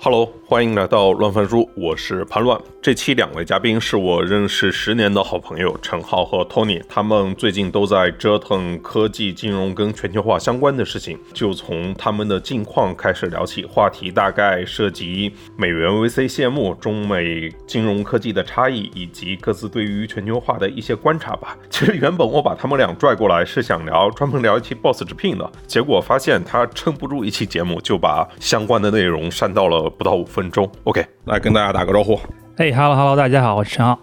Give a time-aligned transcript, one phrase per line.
[0.00, 2.56] Hello，欢迎来到乱翻书，我是潘乱。
[2.80, 11.18] 这期两位嘉宾是我认识十年的好朋友陈浩和 Tony，他们最近都在折腾科技、金融跟全球化相关的事情。
[11.32, 21.58] 就从他们的近况开始聊起，话题大概涉及美元 VC 谢幕、中美金融科技的差异，以及各自对于全球化的一些观察吧。
[21.68, 30.70] 其实原本我把他们俩拽过来是想聊专门聊一期 Boss 直聘的，结果发现他撑不住一期节目，就把相关的内容删到了不到五分钟。
[30.84, 32.18] OK，来跟大家打个招呼。
[32.56, 33.98] 嘿哈喽哈喽，大家好，我是陈浩。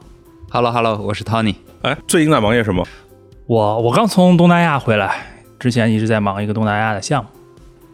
[0.49, 1.55] Hello Hello，我是 Tony。
[1.81, 2.85] 哎，最近在忙些什么？
[3.47, 5.25] 我我刚从东南亚回来，
[5.57, 7.29] 之前一直在忙一个东南亚的项目。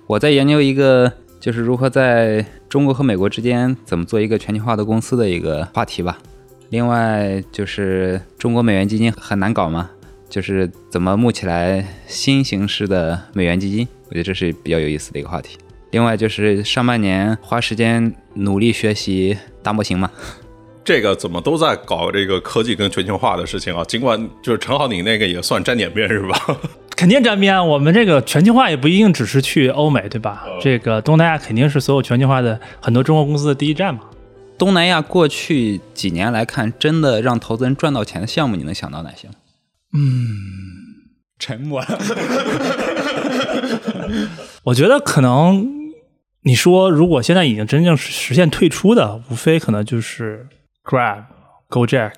[0.07, 6.17] 我在研究一个，就是如何在中国和美国之间怎么做一个全球化的公司的一个话题吧。
[6.69, 9.89] 另外就是中国美元基金很难搞吗，
[10.29, 15.57] 就是怎么募起来新形式的美元基金，我觉得这是比较有意思的一个话题。
[15.91, 20.09] 另外就是上半年花时间努力学习大模型嘛，
[20.83, 23.83] 这个怎么都在搞这个科技跟全球化的事情啊？
[23.85, 26.57] 尽管就是陈浩，你那个也算沾点边是吧？
[26.95, 30.45] 肯定沾边，我们这个全球化也不一定只是去欧美，对吧？
[30.59, 34.01] 这个东南亚肯定是所有全球化的很多中国公司的第一站嘛。
[34.57, 39.35] 东南亚过去几年来看，真的让投资人赚到钱的项目，你能想到哪些吗？
[39.93, 40.37] 嗯，
[41.37, 41.87] 沉默了。
[44.63, 45.76] 我觉得可能
[46.47, 50.47] 你说，如果现在已经真正实现退出的，无非可能就是
[50.85, 51.25] Grab、
[51.67, 52.13] GoJack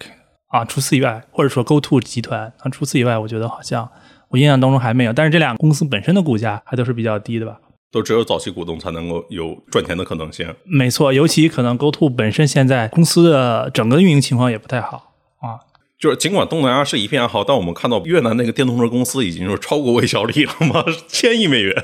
[0.49, 3.89] 啊，除此以外，或者说 GoTo 集团啊，除此以外，我觉得好像
[4.30, 5.11] 我印象当中还没有。
[5.11, 7.59] 但是这两个公司本身的股价还都是比较低的吧？
[7.91, 10.53] 都只有早期股东才能够有赚钱的可能性。
[10.64, 15.58] 没错，尤其可能 GoTo 本身现在公司的整个运营情况也不太好啊。
[16.00, 21.75] 就是尽管东南亚是一片好，但我们看到越南那个电动车公司已经是超过魏小李了嘛， 千亿美元。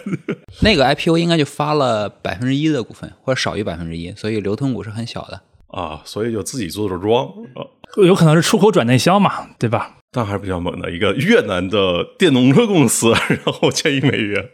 [0.61, 5.41] 那个 IPO 应该就发了百分之一的股份，或者少于百分之一，所以流通股是很小的。
[5.67, 7.25] 啊，所以就自己做着庄
[7.55, 7.67] 啊，
[7.97, 9.97] 有可能是出口转内销嘛，对吧？
[10.13, 14.49] 但还是比较猛的一个越南的电动车公司，然后千亿美元。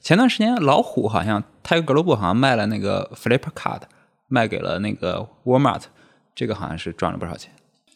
[0.00, 3.80] 前段时间老虎好像 Tiger Global 好像卖了那个 Flipkart，
[4.28, 5.82] 卖给了那个 Walmart，
[6.32, 7.50] 这个好像是赚了不少钱。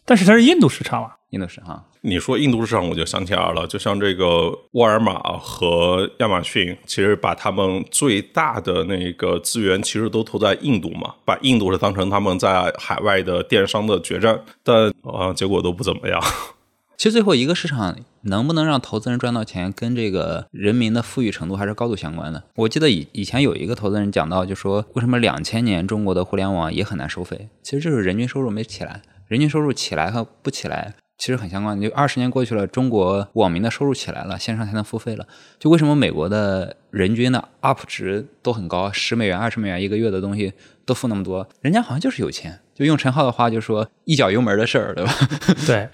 [0.09, 16.19] 但是它是印度市场嘛，印度市场，你说印度市场，我就想起来了，就像这个沃尔玛和亚马逊，其实把他们最大的那个资源其实都投在印度嘛，把印度是当成他们在海外的电商的决战，但啊、结果都不怎么样。
[16.97, 22.43] 其实最后一个市场能不能让投资人赚到钱，跟这个人民的富裕程度还是高度相关的。
[22.57, 30.95] 我记得以以前有一个投资人讲到，就说为什么两千年中国的互联网也很难收费，其实就是人均收入没起来，人均收入起来和不起来。
[31.19, 35.27] 其实很相关，就二十年过去了，中国网民的收入起来了，线上才能付费了。
[35.59, 40.53] 就为什么美国的人均的 UP 值都很高，十美元、二十美元一个月的东西
[40.87, 42.61] 都付那么多，人家好像就是有钱。
[42.73, 45.13] 就用陈浩的话就说，一脚油门的事儿，对吧？
[45.67, 45.89] 对。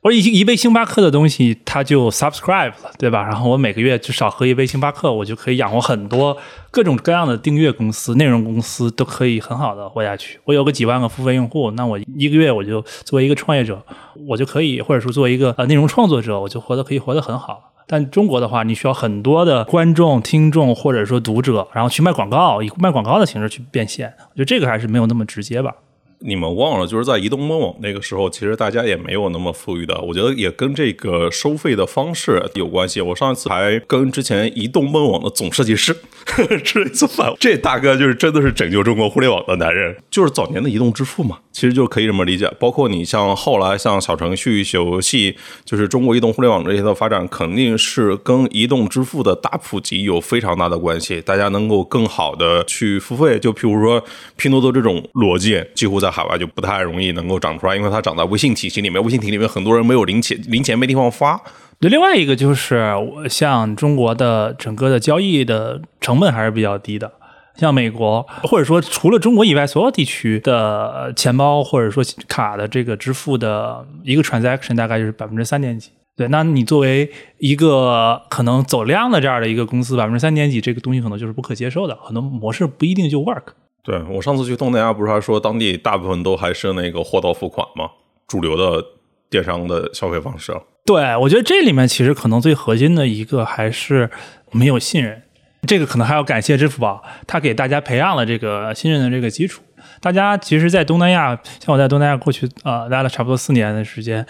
[0.00, 3.24] 我一一杯星巴克的东西，它就 subscribe 了，对吧？
[3.24, 6.36] 然后我每个月至少喝一杯星巴克，我就可以养活很多
[6.70, 10.38] 各种各样的订阅公司、内容公司，都可以很好的活下去。
[10.44, 13.84] 我有个几万个付费用户，那我一个月我就作为一个创业者，
[14.28, 17.72] 我就可以，或者说作为一个呃内容创作者，我就活得可以活得很好。
[17.88, 24.14] 但中国的话，你需要很多的观众、听众或者说读者，然后去卖广告，以卖广告的形式去变现。
[24.30, 25.74] 我觉得这个还是没有那么直接吧。
[26.20, 30.00] 你们忘了，就是在移动梦网那个时候，其实大家也没有那么富裕的。
[30.00, 33.00] 我觉得也跟这个收费的方式有关系。
[33.00, 35.96] 我上一次还跟之前移动梦网的总设计师
[36.64, 42.50] 吃了一次饭，这大哥就是真的是拯救中国互联网的男人，就是早年的移动支付嘛，其实就可以这么理解。
[42.58, 51.20] 包括你像后来像小程序、小游戏，就是中国移动互联网这些的发展，肯定是跟移动支付的大普及有非常大的关系。
[51.20, 54.02] 大家能够更好的去付费，就譬如说
[54.36, 61.40] 拼多多这种逻辑，几乎在海外就不太容易能够长出来，因为它长在微信体系里面，微信体系里面很多人没有零钱，零钱没地方发。
[61.80, 67.12] 对，另外一个就是我像中国的整个的交易的成本还是比较低的，
[67.56, 75.90] 像美国或者说除了中国以外，所有地区的钱包或者说卡的这个支付的一个 transaction 大概就是百分之三点几。
[76.16, 83.52] 对，那你作为一个可能走量的这样的一个公司，百分之三点几这个东西可能就是不可接受的，很多模式不一定就 work。
[83.88, 87.88] 对我上次去东南亚，不是还说当地大部分都还是那个货到付款吗？
[88.26, 88.84] 主流的
[89.30, 90.54] 电商的消费方式。
[90.84, 94.10] 对，我觉得这里面其实可能最核心的一个还是
[94.50, 95.22] 没有信任，
[95.66, 99.62] 这个可能还要感谢支付宝，它给大家培养了这个信任的这个基础。
[100.02, 104.26] 大家其实，在东南亚，像我在东南亚过去呃待了差不多四年的时间，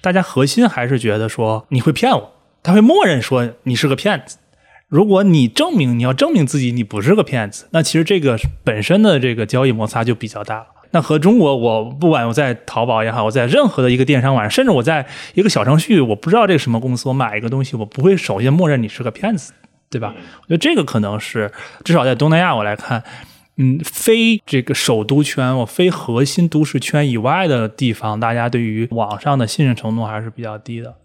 [0.00, 2.32] 大家核心还是觉得说你会骗我，
[2.62, 4.38] 他会默认说你是个骗子。
[4.92, 10.66] 如果你证明你要证明自己你不是个骗子，那其实这个本身的这个交易摩擦就比较大了。
[10.90, 19.54] 那和中国，我不管我在淘宝也好，我在任何的一个电商网站，甚至我在一个小程序，我不知道这个什么公司，我买一个东西，我不会首先默认你是个骗子，
[19.88, 20.14] 对吧？
[20.42, 21.50] 我觉得这个可能是
[21.82, 23.02] 至少在东南亚我来看，
[23.56, 30.96] 嗯，非这个首都圈，我非核心都市圈以外的地方，大家对于网上的信任程度还是比较低的。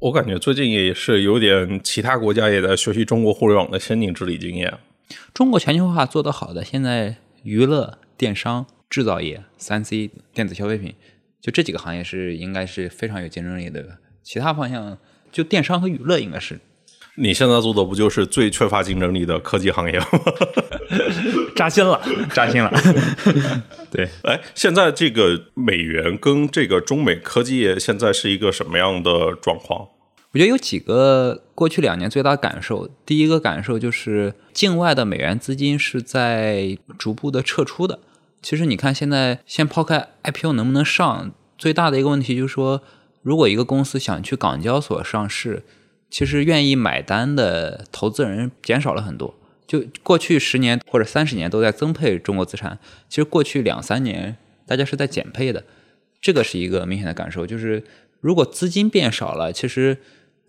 [0.00, 4.72] 我感觉最近也是有点，其他国家也在学习中国互联网的先进治理经验。
[5.34, 10.94] 中国全球化做得好的，现在娱乐、电商、制造业、三 C、电子消费品，
[11.40, 13.98] 就这几个行业是应该是非常有竞争力的。
[14.22, 14.96] 其他方向，
[15.32, 16.60] 就电商和娱乐应该是。
[17.20, 20.06] 你现在做的不就是最缺乏竞争力的科技行业吗？
[21.56, 22.00] 扎心了，
[22.32, 22.72] 扎心了。
[23.90, 29.88] 对，哎，现在这个美元跟这个中美科技业现在是一个什么样的状况？
[30.30, 32.88] 我觉得有几个过去两年最大的感受。
[33.04, 37.98] 第一个感受就是境外的美元资金是在逐步的撤出的。
[38.40, 42.82] 其实你看，现在先抛开 IPO 能不能上，最大的一个问题就是说，
[43.22, 45.64] 如果一个公司想去港交所上市。
[46.10, 49.34] 其实愿意买单的投资人减少了很多。
[49.66, 52.78] 就过去十年或者三十年都在增配中国资产，
[53.08, 55.62] 其实过去两三年大家是在减配的，
[56.22, 57.46] 这个是一个明显的感受。
[57.46, 57.84] 就是
[58.20, 59.98] 如果资金变少了，其实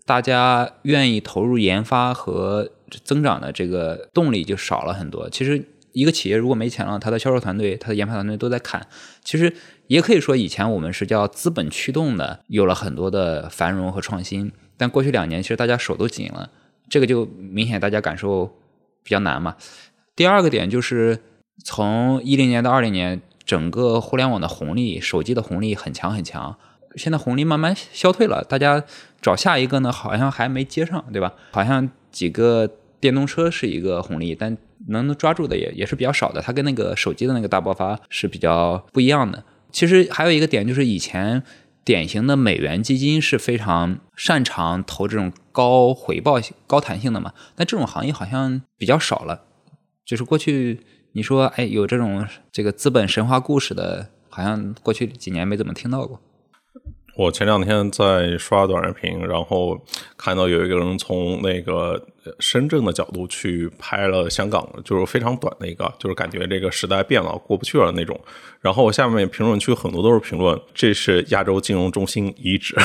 [0.06, 2.70] 大家愿意投入研发和
[3.04, 5.28] 增长的这个动力就少了很多。
[5.28, 5.62] 其实
[5.92, 8.86] 一个企业如果没钱了，它的销售团队、它的研发团队都在砍。
[9.22, 9.54] 其实
[9.88, 14.50] 也可以说，以前我们是叫资本驱动的，有了很多的繁荣和创新。
[14.80, 16.48] 但过去两年，其实大家手都紧了，
[16.88, 18.46] 这个就明显大家感受
[19.02, 19.56] 比较难嘛。
[20.16, 21.18] 第二个点就是，
[21.62, 26.56] 从一零年到二零年，整个互联网的红利、手机的红利很强很强，
[26.96, 28.82] 现在红利慢慢消退了，大家
[29.20, 31.34] 找下一个呢，好像还没接上，对吧？
[31.50, 32.66] 好像几个
[32.98, 34.56] 电动车是一个红利，但
[34.88, 39.44] 能抓住的也也是比较少的，它跟那个手机的那个大爆发是比较不一样的。
[39.70, 41.42] 其实还有一个点就是以前。
[41.84, 47.32] 典型的美元基金是非常擅长投这种高回报、高弹性的嘛？
[47.56, 49.44] 但这种行业好像比较少了。
[50.04, 50.80] 就是过去
[51.12, 56.20] 你说，哎，有这种这个资本神话故事的，好像过去几年没怎么听到过。
[57.16, 59.78] 我前两天在刷短视频，然后
[60.16, 62.06] 看到有一个人从那个
[62.38, 68.18] 深圳的角度去拍了香港，就是非常短的一个，就是感觉这个时代变了，过不去了那种。
[68.60, 72.76] 然后下面评论区很多都是评论，这是亚洲金融中心遗址。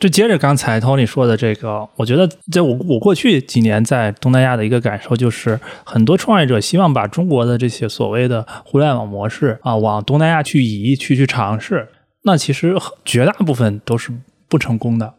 [0.00, 11.88] 就接着刚才 Tony 说的这个，我觉得在我我过去几年在东南亚的一个感受就是，很多创业者希望把中国的这些所谓的互联网模式啊，往东南亚去移，去去尝试。
[12.22, 14.12] 那其实绝大部分都是
[14.48, 15.14] 不成功的。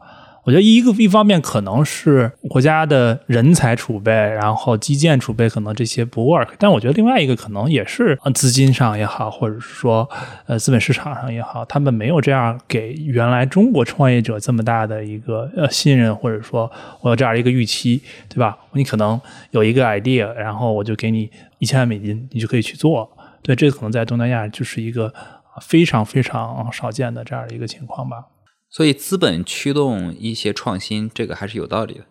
[0.50, 10.10] 我觉得一个一方面可能是国家的人才储备，然后基建储备可能这些不 work，但我觉得另外一个可能也是资金上也好，或者是说
[10.48, 18.58] 呃资本市场上也好，他们没有这样给原来中国创业者这么大的一个呃信任，或者说我有这样的一个预期，对吧？
[18.74, 21.30] 你可能有一个 idea，然后我就给你
[21.60, 23.08] 一千万美金，你就可以去做。
[23.44, 25.14] 对，这可能在东南亚就是一个
[25.62, 28.26] 非常非常少见的这样的一个情况吧。
[28.70, 32.06] 所以，资本驱动一些创新，这个还是有道理的。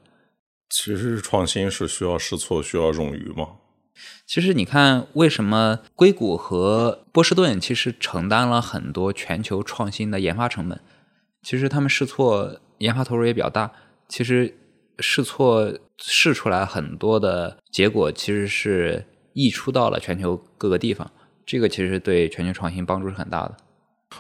[0.69, 3.53] 其实，创新是需要试错、需要冗余吗？
[4.27, 10.81] 其实，你看，为什么硅谷和波士顿其实承担了很多全球创新的研发成本？
[11.43, 13.73] 其实，他们试错、研发投入也比较大。
[14.09, 14.55] 其实，
[14.99, 21.11] 试错试出来很多的结果，其实是溢出到了全球各个地方。
[21.47, 23.57] 这个其实对全球创新帮助是很大的。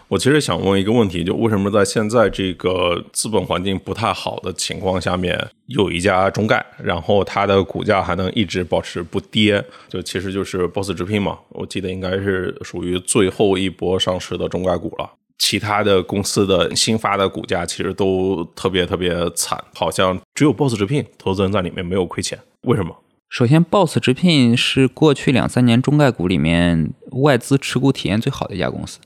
[0.09, 9.62] 我其实想问一个问题，就为什么在现在这个资本环境不太好的情况下面，有一家中概，然后它的股价还能一直保持不跌？
[9.88, 15.11] 就其实就是 Boss 直聘嘛，我记得应该是属于最后一波上市的中概股了。
[15.38, 22.97] 其他的公司的新发的股价其实都特别特别惨，好像只有 Boss 直聘投资人在里面没有亏钱，为什么？
[23.30, 28.99] 首先，Boss 直聘是过去两三年中概股里面外资持股体验最好的一家公司。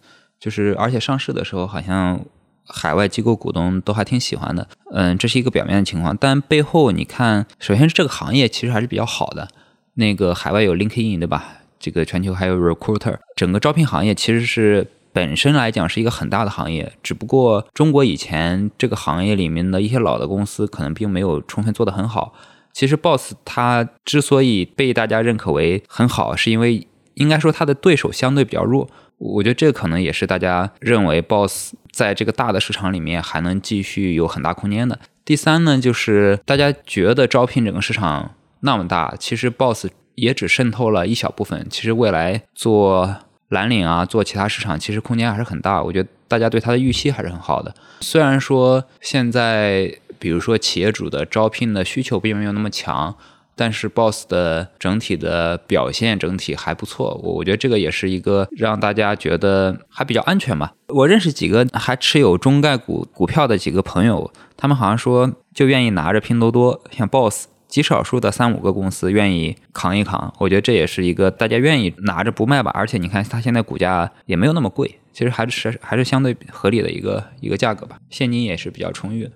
[0.43, 2.21] 就是，而且上市的时候，好像
[2.67, 4.67] 海外机构股东都还挺喜欢的。
[4.91, 9.47] 嗯，这是一个表面的情况，但背后你看，首先是这个行业其实还是比较好的。
[9.95, 11.59] 那个海外有 LinkedIn 对吧？
[11.79, 16.93] 这个全球还有 Recruiter，整个招聘行业其实是本身来讲是一个很大的行业。
[17.05, 22.35] 只不过中国以前这个行业里面的一些老的公司可能并没有充分做得很好。
[22.73, 26.85] 其实 Boss 它之所以被大家认可为很好，是因为
[27.15, 28.89] 应该说它的对手相对比较弱。
[29.23, 34.99] 我觉得这可能也是大家认为 Boss 在这个大的市场里面还能继续有很大空间的。
[35.25, 39.87] 第三呢，就是大家觉得招聘整个市场那么大，其实 Boss
[40.17, 41.65] 也只渗透了一小部分。
[41.71, 43.17] 其实未来做
[43.49, 45.81] 蓝领啊，做其他市场，其实空间还是很大。
[45.81, 47.73] 我觉得大家对它的预期还是很好的。
[48.01, 53.17] 虽然说现在，比如说企业主的招聘的需求并没有那么强。
[53.63, 60.73] 但是 Boss 的整体的表现整体还不错，我我觉得这个也是一个让大家觉得还比较安全吧。
[60.89, 70.35] 我认识几个还持有中概股股票的几个朋友，他们好像说就愿意拿着拼多多，像 Boss 极少数的三五个公司愿意扛一扛。
[70.39, 72.73] 我觉得这也是一个大家愿意拿着不卖吧。
[72.75, 79.31] 而且你看它现在股价也没有那么贵，其实还是还是相对合理的一个一个价格吧，现金也是比较充裕的。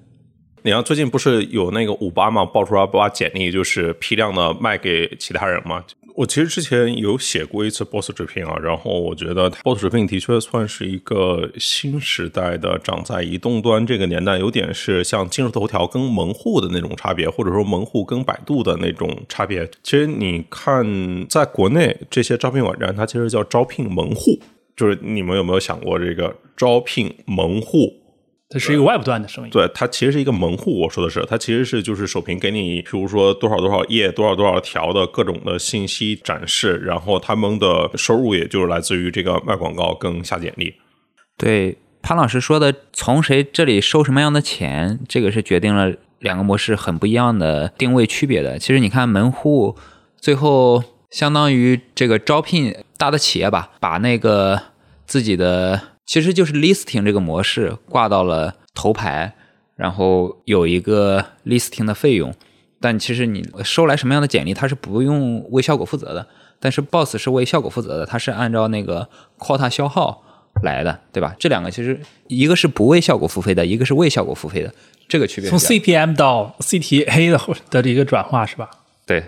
[0.66, 5.84] 你看，最近不是有那个五八嘛，爆出来把简历就是批量的卖给其他人嘛？
[6.16, 19.64] 我其实之前有写过一次 Boss 直聘啊，然后我觉得 Boss 直聘的确算是一个新时代的长在移动端这个年代，有点是像今日头条跟门户的那种差别，或者说门户跟百度的那种差别。
[19.84, 20.84] 其实你看，
[21.28, 24.40] 在国内这些招聘网站，它其实叫招聘门户，
[24.74, 28.02] 就是你们有没有想过这个招聘门户？
[28.48, 30.82] 它是一个外部端的生意，对，它其实是一个门户。
[30.82, 40.76] 我说的是，它其实是就是首屏给你，比如说多少多少页、多少多少条的各种的信息展示，然后他们的收入也就是来自于这个卖广告跟下简历。
[41.36, 48.60] 对，潘老师说的，从谁这里收什么样的钱，这个是决定了两个模式很不一样的定位区别的。
[48.60, 49.76] 其实你看门户，
[50.20, 54.62] 最后相当于这个招聘大的企业吧，把那个
[55.04, 55.95] 自己的。
[56.06, 59.34] 其实就是 listing 这个模式挂到了头牌，
[59.74, 62.32] 然后有一个 listing 的费用，
[62.80, 66.28] 但其实你收来什么样的简历，它是不用为效果负责的。
[66.60, 70.22] 但是 boss 是为效果负责的，它是按照那个 quota 消耗
[70.62, 71.34] 来的，对吧？
[71.38, 74.72] 这两个其实一个是不为效果付费的，一个是为效果付费的，
[75.08, 75.50] 这个区别。
[75.50, 78.70] 从 CPM 到 CTA 的的一个转化是吧？
[79.04, 79.24] 对，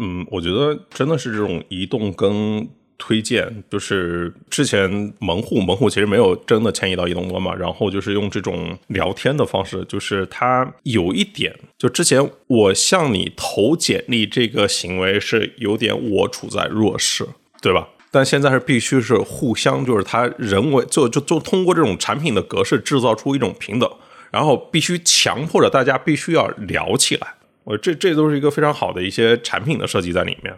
[0.00, 2.68] 嗯，我觉得真的是这种移动跟。
[2.98, 4.90] 推荐就是之前
[5.20, 17.26] 门户，门户其实没有真的迁移到移动端嘛，然后就是用这种聊天的方式，就是它有一点，就之前我向你投简历这个行为是有点我处在弱势，
[17.62, 17.88] 对吧？
[18.10, 23.88] 但现在是必须是互相，就是它人为就就就通过这种产品的格式制造出一种平等，
[24.32, 30.52] 然后必须强迫着大家必须要聊起来，我这这都是一个非常好的一些产品的设计在里面。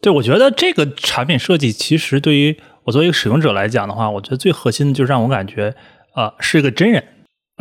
[0.00, 5.74] 对，我觉得这个产品设计其实对于我作为一个使用者来讲的话，我觉得最核心的就是让我感觉，
[6.14, 7.02] 呃，是一个真人，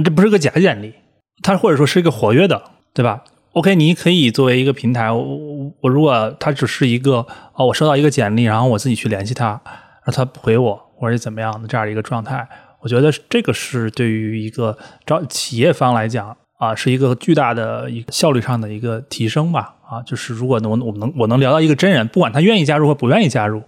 [0.04, 0.94] 这不是个假简历，
[1.42, 2.62] 它或者说是一个活跃的，
[2.94, 3.24] 对吧
[3.54, 9.60] ？OK，你可以作为一个平台，我我如果它只是一个，哦，我收到一个简历，然后我自己去联系他，
[10.06, 12.48] 让他不回我，或者怎么样的这样的一个状态，
[12.82, 16.38] 我觉得这个是对于一个招企业方来讲。
[16.58, 19.76] 啊，是一个巨大的一个效率上的一个提升吧。
[19.88, 23.62] 啊，就是如果能我能我能聊到一个真人，不管他愿意加入或不愿意加入，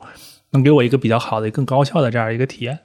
[0.51, 2.79] 能给我一个比较好的、更高效的这样一个体验。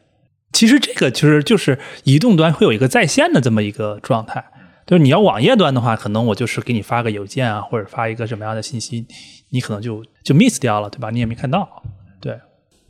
[0.53, 4.45] 其实这个其实就是移动端会有一个在线的这么一个状态。
[4.85, 9.07] 就是你要网页端的话，可能我就是给你发个邮件啊，或者发一个什么样的信息，
[9.51, 11.09] 你可能就就 miss 掉了，对吧？
[11.11, 11.83] 你也没看到。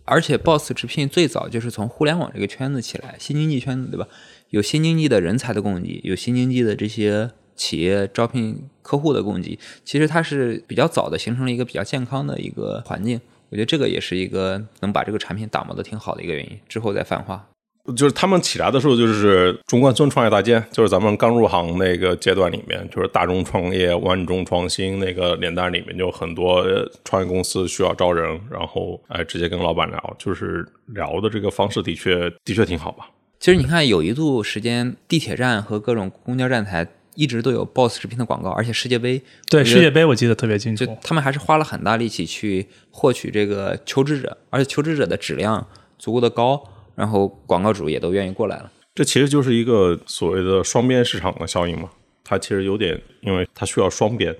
[0.04, 4.08] 而且 Boss 直聘最早就是从互联网这个圈子起来，新经济圈子，对吧？
[4.50, 13.20] 有新经济的人才的供给，有新经济的这些企业招聘客户的供给，其实它是比较早的形成了一个比较健康的一个环境。
[13.50, 16.58] 我觉得这个也是一个能把这个产品打磨的挺好的一个原因。
[16.68, 17.48] 之后再泛化，
[17.96, 26.64] 就是他们起来的时候，就是中关村创业大街，就是咱们刚入行那个阶段里面，就是大众创业、万众创新那个年代里面，就很多
[27.04, 33.10] 创业公司需要招人，然后哎直接跟老板聊，就是聊的这个方式的确的确挺好吧。
[33.40, 36.86] 其实你看，有一度时间，地铁站和各种公交站台
[37.16, 39.20] 一直都有 BOSS 直聘的广告，而且世界杯，
[39.50, 40.86] 对世界杯我记得特别清楚。
[40.86, 45.66] 就他们还是花了很大力气去获取这个求职者，而且求职者的质量
[45.98, 46.62] 足够的高，
[47.02, 48.70] 然后广告主也都愿意过来了。
[48.94, 51.90] 这其实就是一个所谓的双边市场的效应嘛。
[52.22, 54.32] 它其实有点，因为它需要双边。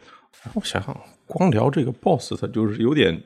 [0.55, 3.21] 我想想，光聊这个 BOSS，它就是有点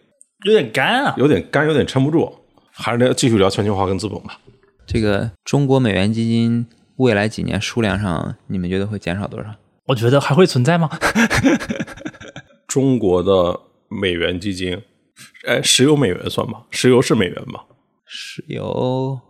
[0.47, 2.33] 有点干啊，有点干，有点撑不住。
[2.73, 4.40] 还是聊继续聊全球化跟资本吧。
[4.87, 6.66] 这个中国美元基金
[6.97, 9.55] 未来几年数量上，你们觉得会减少多少？
[9.88, 10.88] 我觉得还会存在吗？
[12.66, 14.81] 中国的美元基金，
[15.47, 16.62] 哎，石油美元算吗？
[16.71, 17.61] 石油是美元吗？
[18.07, 19.21] 石油，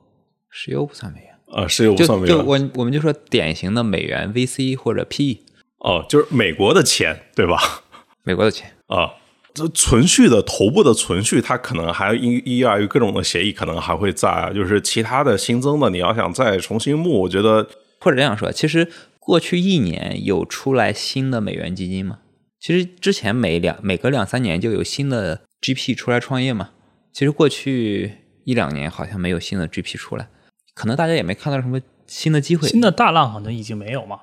[0.50, 2.36] 石油不算美元啊，石油不算美元。
[2.36, 5.40] 就我我们就说典型的美元 VC 或者 PE，
[5.78, 7.84] 哦，就是美国的钱，对吧？
[8.22, 9.14] 美国的钱啊。
[9.54, 14.52] 这存续的头部的存续，它可能还依依赖于各种的协议，可能还会在。
[14.54, 17.66] 就是其他的新增的，你要想再重新募，我觉得
[18.00, 18.86] 或者这样说，其实
[19.18, 22.18] 过去一年有出来新的美元基金吗？
[22.60, 26.72] 其实之前每两每隔两三年就有新的 GP 出来创业嘛。
[27.14, 28.12] 其实过去
[28.46, 30.28] 一两年好像没有新的 GP 出来，
[30.72, 32.68] 可能大家也没看到什么新的机会。
[32.68, 34.20] 新的大浪好像已经没有嘛。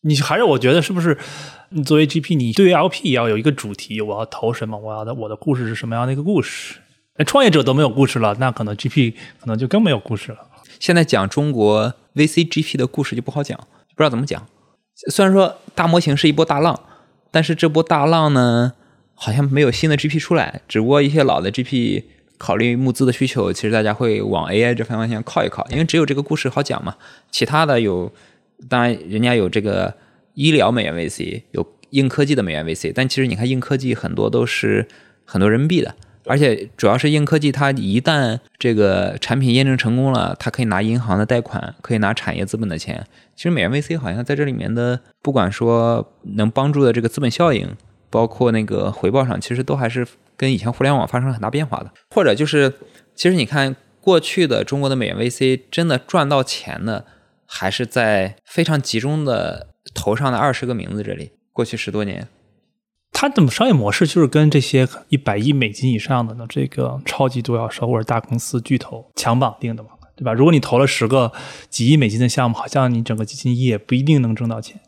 [0.00, 1.18] 你还是我觉得是不是？
[1.68, 4.78] 你作为 GP，你对于 LP 要有一个主题，我要投什么？
[4.78, 6.76] 我要的我的故事是什么样的一个故事？
[7.18, 10.38] 那创业者都没有故事了，那可能 GP 可能就更没有故事了。
[10.80, 14.46] 现在讲中国 VCGP 的故事就不好讲，不知道怎么讲。
[15.10, 16.80] 虽然说大模型是一波大浪，
[17.30, 18.72] 但是这波大浪呢，
[19.14, 22.04] 好像没有新的 GP 出来，只不过一些老的 GP。
[22.38, 26.96] 考虑募资的需求，其实大家会往 AI 这方向靠一靠，因为只有这个故事好讲嘛。
[27.30, 28.12] 其他的有，
[28.68, 29.92] 当然人家有这个
[30.34, 34.86] 医疗美元 VC，有硬科技的美元 VC，但其实你看硬科技很多都是
[35.24, 35.94] 很多人民币的，
[36.26, 43.04] 而且主要是硬科技，它一旦这个产品验证成功了，它可以拿银行的贷款，可以拿产业资本的钱。
[43.34, 47.68] 其实美元 VC 好像在这里面的，不管说能帮助的这个资本效应，
[48.10, 50.06] 包括那个回报上，其实都还是。
[50.38, 52.72] 跟以前互联网发生了很大变化的，或者就是，
[53.14, 57.04] 其实你看过去的中国的美元 VC 真的赚到钱的，
[57.44, 61.32] 还是在非常集中的头上的二十个名字这里。
[61.52, 62.28] 过去十多年，
[63.10, 70.32] 它的商业模式就是跟这些一百亿美金以上的呢这个超级独角兽或者大公司巨头强绑定的嘛，对吧？
[70.32, 71.32] 如果你投了十个
[71.68, 74.80] 几亿美金的项目，好像你整个基金业不一定能挣到钱。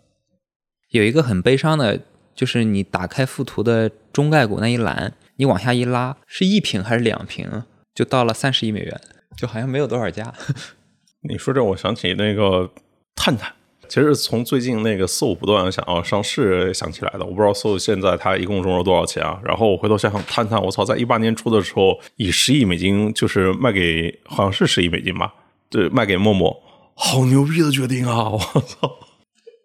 [0.90, 2.00] 有一个很悲伤的，
[2.36, 5.14] 就是你打开附图的中概股那一栏。
[5.40, 7.62] 你往下一拉，是一瓶还是两瓶，
[7.94, 9.00] 就到了三十亿美元，
[9.38, 10.34] 就好像没有多少家。
[11.26, 12.70] 你说这，我想起那个
[13.16, 13.50] 探探，
[13.88, 17.20] 其实从最近那个 SO 不断想要上市想起来的。
[17.20, 19.40] 我不知道 SO 现在它一共融了多少钱啊？
[19.42, 25.32] 然后我回头想想，探探，我操，在一八年初的时候以十亿美金就是卖给，好像是十亿美金吧？
[25.70, 26.54] 对，卖给陌陌，
[26.94, 28.28] 好牛逼的决定啊！
[28.28, 28.98] 我操，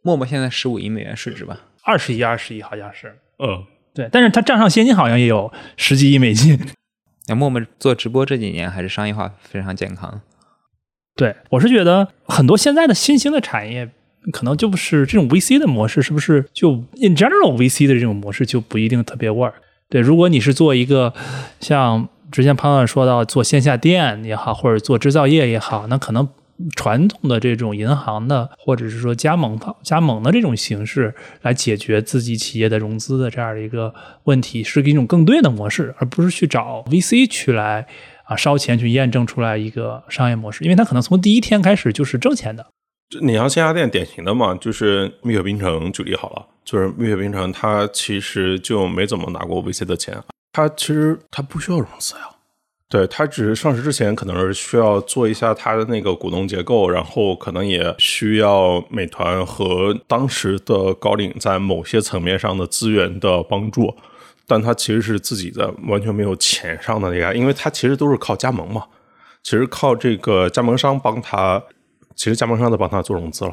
[0.02, 1.64] 陌陌现在十五亿美元市值吧？
[1.84, 3.66] 二十亿，二十亿好像是，嗯。
[3.96, 6.60] 对，但是它账上现金好像也有十几亿美金。
[7.28, 10.22] 那陌陌做直播这几年还是商业化非常健康。
[11.16, 13.90] 对，我是觉得很多现在的新兴的产业，
[14.34, 19.54] 可能就是这种 VC 的模式，是不是就 in general VC 的这种模式就不一定特别 work？
[19.90, 21.14] 对，如果你是做一个
[21.62, 26.28] 像之前潘老师说到做线下店也好，或者做制造业也好，那可能。
[26.76, 37.86] 传统的这种银行的，或者是说加盟方加盟的这种形式来解决自己企业的融资的这样的一个问题，是一种更对的模式，而不是去找 VC 去来
[38.26, 42.66] 啊烧钱去验证出来一个商业模式，因为它可能从第一天开始就是挣钱的。
[43.22, 50.18] 你像线下店典型的嘛，就是蜜雪冰城举例好了，就是蜜雪冰城它其实就没怎么拿过 VC 的钱，
[50.54, 52.22] 它其实它不需要融资呀。
[52.96, 63.94] 对他只是上市之前可能是需要做一下他的那个股东结构，然后可能也需要美团和当时的高瓴在某些层面上的资源的帮助，
[64.48, 68.86] 但他其实是自己的完全没有钱上的那个，因为他其实都是靠加盟嘛，
[69.44, 71.62] 其实靠这个加盟商帮他，
[72.16, 73.52] 其实加盟商在帮他做融资了。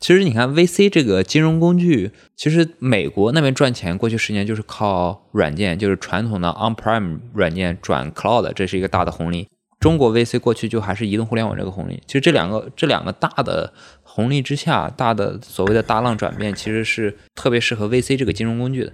[0.00, 9.48] 其实你看 VC 这个金融工具，其实美国那边赚钱，过去十年就是靠软件，就是传统的 on-prem 软件转 cloud，这是一个大的红利。
[9.80, 12.00] 中国 VC 过去就还是移动互联网这个红利。
[12.06, 18.92] 其实这两个这两个大的红利之下，大的所谓的大浪转变，其实是特别适合 VC 这个金融工具的。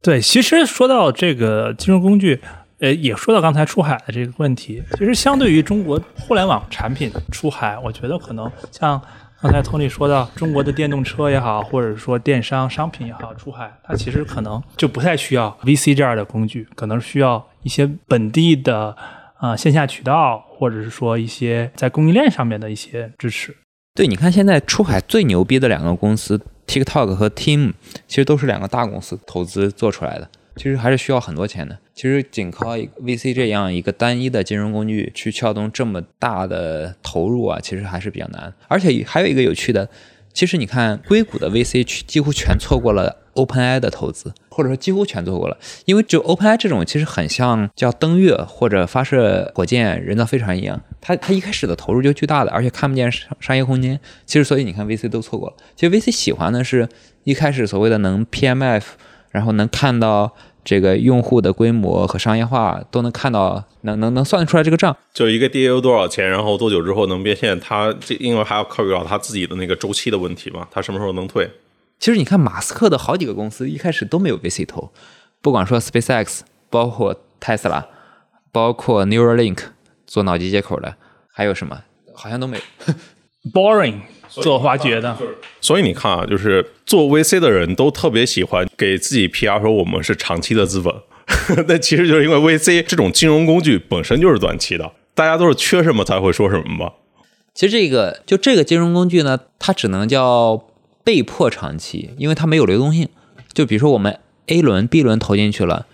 [0.00, 2.40] 对，其实说到这个金融工具，
[2.78, 4.80] 呃，也说到刚才出海的这个问题。
[4.96, 9.02] 其实相对于中国互联网产品出海，我觉得可能像。
[9.42, 18.96] 刚才 Tony 说到中国的电动车也好，或者说电商商品也好，出海它其实可能就不太需要 VC 这样的工具，可能需要一些本地的
[19.38, 23.54] 啊线下渠道，或者是说一些在供应链上面的一些支持。
[23.94, 27.74] 对，你看现在出海最牛逼的两个公司 TikTok 和 Team，
[28.08, 30.28] 其实都是两个大公司投资做出来的。
[30.56, 31.78] 其实还是需要很多钱的。
[31.96, 38.52] 其实仅靠 VC 这样一个单一的金融工具去撬动这么大的投入啊，其实还是比较难。
[38.68, 39.88] 而且还有一个有趣的，
[40.34, 45.56] 其实你看硅谷的 VC 几乎全错过了 OpenAI 的投资，或者说几乎全错过了。
[45.86, 53.98] 因为就 OpenAI 这种其实很像叫登月或者发射火箭、人造飞船一样，它它一开始的投入就巨大的，而且看不见商商业空间。
[54.26, 55.56] 其实所以你看 VC 都错过了。
[55.74, 56.86] 其实 VC 喜欢的是
[57.24, 58.84] 一开始所谓的能 PMF。
[59.32, 60.34] 然后能看到
[60.66, 64.96] 这个用户的规模和商业化都能看到，能能能算得出来这个账。
[65.14, 67.58] 就一个 DAU 多少钱，然后多久之后能变现？
[67.60, 71.48] 它这因为还要考虑到他自己的那个周期的问题嘛，他什么时候能退？
[72.00, 74.90] 其实你看马斯克的好几个公司一开始都没有 VC 投，
[75.40, 77.84] 不管说 SpaceX，包括 Tesla，
[78.50, 79.58] 包括 Neuralink
[80.04, 80.96] 做脑机接口的，
[81.32, 82.94] 还有什么好像都没有。
[83.54, 84.00] Boring。
[84.42, 85.16] 做挖掘的。
[85.60, 90.94] 所以你看啊，就是做 VC 的人都特别喜欢给自己 PR 说我们是长期的资本，
[91.66, 96.92] 那其实就是因为 VC 这种金融工具本身就是短期的，大家都是缺什么才会说什么嘛。
[97.54, 100.66] 其实这个就这个金融工具呢，它只能叫
[101.02, 103.08] 被迫长期，因为它没有流动性。
[103.54, 104.18] 就比如说我们
[104.48, 105.86] A 轮、B 轮投进去了，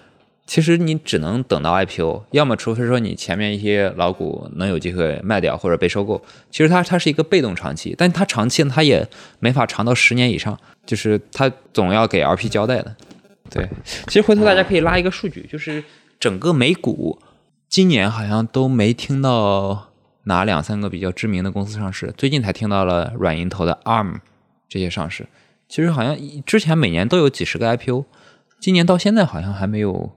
[0.46, 6.22] 其实你只能等到 IPO，要么除非说你前面一些老股能有机会卖掉或者被收购。
[6.50, 12.94] 其实它它是一个被动长期，但它长期呢，它也没法长到十年以上，就是它总要给 LP 交代的。
[13.50, 13.68] 对，
[14.06, 15.82] 其实回头大家可以拉一个数据，就是
[16.18, 17.18] 整个美股
[17.68, 19.88] 今年好像都没听到。
[20.24, 22.14] 哪两三个比较知名的公司上市？
[22.16, 24.20] 最近才听到了软银投的 ARM
[24.68, 25.26] 这些上市。
[25.68, 28.04] 其实好像之前每年都有几十个 IPO，
[28.60, 30.12] 今年到现在好像还没有，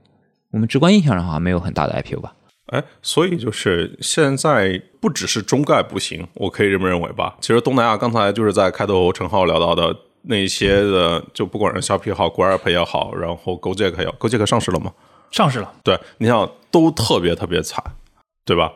[0.50, 2.34] 我们直观印象上好像没有很大的 IPO 吧？
[2.66, 7.36] 哎，所以就是现在不只是中概不行，我可以这么认为吧？
[7.40, 14.92] 其实东南亚刚才就是在开头陈浩聊到的那些的，就不管是小皮也好，Grab 也好，然后 Gojek 也好，Gojek 上市了吗？
[15.30, 15.72] 上市了。
[15.82, 17.82] 对，你想都特别特别惨，
[18.44, 18.72] 对吧？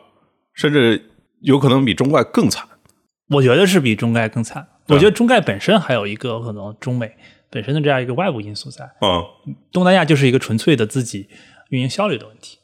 [0.53, 1.07] 甚至。
[1.41, 2.67] 有可能比中概更惨，
[3.29, 4.67] 我觉得是比中概更惨。
[4.89, 7.11] 我觉得中概本身还有一个可能，中美
[7.49, 8.85] 本身的这样一个外部因素在。
[9.01, 9.25] 嗯，
[9.71, 11.27] 东南亚就是一个纯粹的自己
[11.71, 12.59] 运营效率的问题。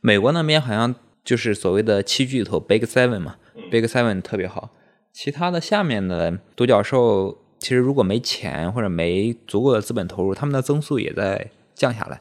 [0.00, 3.36] 美国那边好像就是所谓的七巨头 Big Seven 嘛
[3.70, 4.70] ，Big Seven 特别好，
[5.12, 12.20] 其他的下面的独角兽其实如果没钱或者没足够的资本投入，他们的增速也在降下来，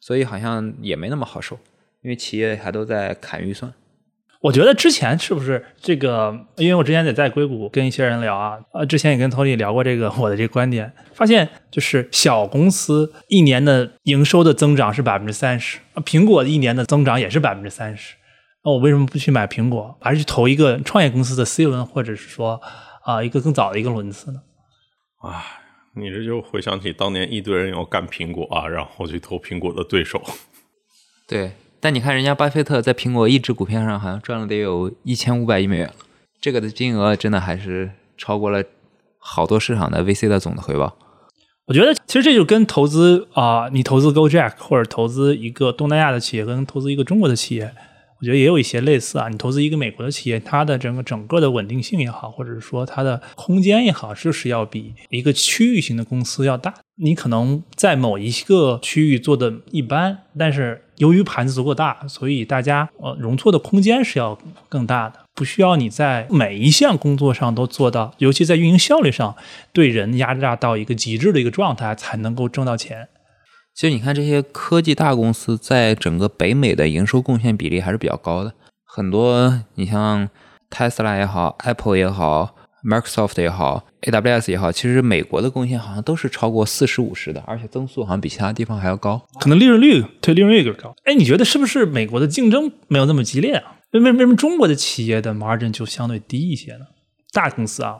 [0.00, 1.56] 所以好像也没那么好受，
[2.02, 3.72] 因为企业还都在砍预算。
[4.42, 6.36] 我觉得之前是不是这个？
[6.56, 18.16] 因为我之前也在硅谷跟一些人聊啊，呃，之前也跟 Tony 聊过这个我的这个观点，发现就是小公司一年的营收的增长是百分之三十，苹果一年的增长也是百分之三十，
[18.64, 22.60] 那我为什么不去买苹果，而是去投一个创业公司的 C 轮，或者是说
[23.04, 24.40] 啊一个更早的一个轮次呢？
[25.20, 25.44] 啊，
[25.94, 30.20] 你这就回想起当年一堆人要干苹果啊，然后去投苹果的对手，
[31.28, 31.52] 对。
[31.84, 35.92] 但你看，人家巴菲特在苹果一只股票上好像赚了得有一千五百亿美元，
[36.40, 38.62] 这个的金额真的还是超过了
[39.18, 40.96] 好多市场的 VC 的总的回报。
[41.66, 47.72] 我觉得其实这就跟投资啊，你投资 GoJack 或者投资一个东南亚的企业，跟投资一个中国的企业，
[48.20, 49.28] 我觉得也有一些类似啊。
[49.28, 56.72] 你投资一个美国的企业，它的整个整个的稳定性也好，或者是说它的空间也好，就是要比一个区域型的公司要大。
[56.96, 60.82] 你可能在某一个区域做的一般，但是。
[60.98, 69.34] 由于盘子足够大，所以大家呃容错的空间是要更大的，不需要你在每一项工作上都做到，尤其在运营效率上
[69.72, 73.08] 对人压榨到一个极致的一个状态才能够挣到钱。
[73.74, 78.52] 其实你看这些科技大公司在整个北美的营收贡献比例还是比较高的，
[78.84, 80.28] 很多你像
[80.70, 82.54] Tesla 也好，Apple 也好。
[82.84, 90.94] Microsoft 也好，AWS 也好，其实美国的贡献好像都是超过四十五十的，而且增速好像比其他地方还要高，可能利润率对利润率更高。
[91.04, 93.76] 哎，你觉得是不是美国的竞争没有那么激烈啊？
[93.92, 96.86] 为为为什么中国的企业的 margin 就相对低一些呢？
[97.32, 97.98] 大公司啊，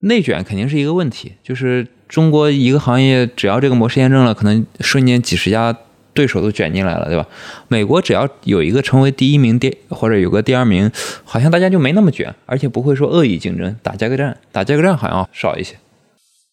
[0.00, 5.76] 内卷肯定是一个问题，就是中国一个行业只要这个模式验证了，可能瞬间几十家。
[6.20, 7.26] 对手都卷进来了，对吧？
[7.68, 10.90] 美国只要有一个成为第一名，第或者有个第二名，
[11.24, 15.76] 好像大家就没那么卷，而且不会说恶意竞争，打价格战，打价格战好像少一些。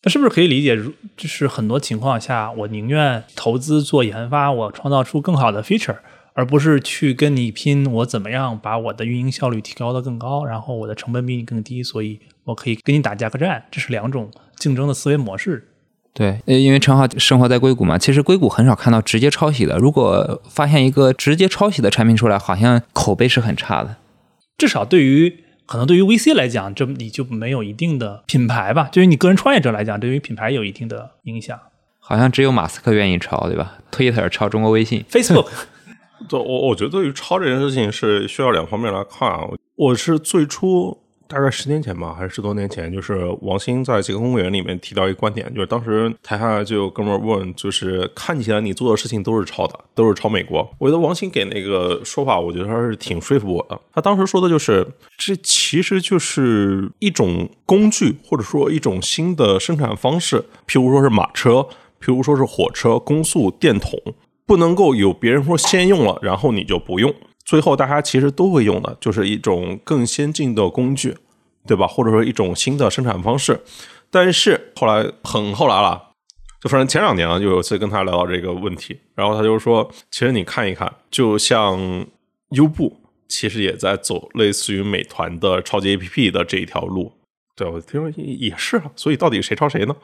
[0.03, 5.97] 那是不是可以理解，如就是很多情况下，我宁愿投资做研发，我创造出更好的 feature，
[6.31, 15.67] 而不是去跟你拼，我怎么样把我的运营效率提高的更高，然后我的成本比你更低，所以我可以跟你打价格战，这是两种竞争的思维模式。
[16.17, 19.77] 对，因为陈浩生活在硅谷嘛，其实硅谷很少看到直接抄袭的。
[19.77, 23.97] 如果发现一个直接抄袭的产品出来，好像口碑是很差的。
[24.57, 28.89] 至少对于可能对于 VC 来讲，这你就没有一定的品牌吧？
[28.91, 31.59] 对于你个人创业者来讲，对于品牌有一定的影响。
[31.99, 35.49] 好像只有马斯克愿意抄，对吧？Twitter 抄中国微信，Facebook。
[36.27, 39.29] 对，我我觉得对于抄这件事情是需要两方面来看。
[39.75, 40.97] 我是最初。
[41.27, 50.67] 大概十年前吧，还是十多年前，就是王兴在《几个公园》里面提到一个观点，就是当时台下就有哥们问，就是看起来你做的事情都是抄的，都是抄美国。
[50.79, 53.79] 我觉得王兴给那个说法，我觉得他是挺说服我的。
[53.93, 54.87] 他当时说的就是，
[55.17, 61.67] 这其实就是一种工具，或者说一种新的生产方式，譬如说是马车，
[62.01, 63.99] 譬如说是火车、公速、电筒，
[64.45, 67.13] 不能够有别人说先用了，然后你就不用。
[67.47, 71.15] 最后，大家其实都会用的，就是一种更先进的工具，
[71.65, 71.87] 对吧？
[71.87, 73.61] 或者说一种新的生产方式。
[74.11, 76.09] 但是后来很后来了，
[76.61, 82.05] 就反正前两年啊，就有次跟他聊到这个问题，然后他就说，其实你看一看，就像
[82.49, 87.13] 优步，其实也在走类似于美团的超级 APP 的这一条路。
[87.55, 89.95] 对，我听说也是啊，所以到底谁抄谁呢？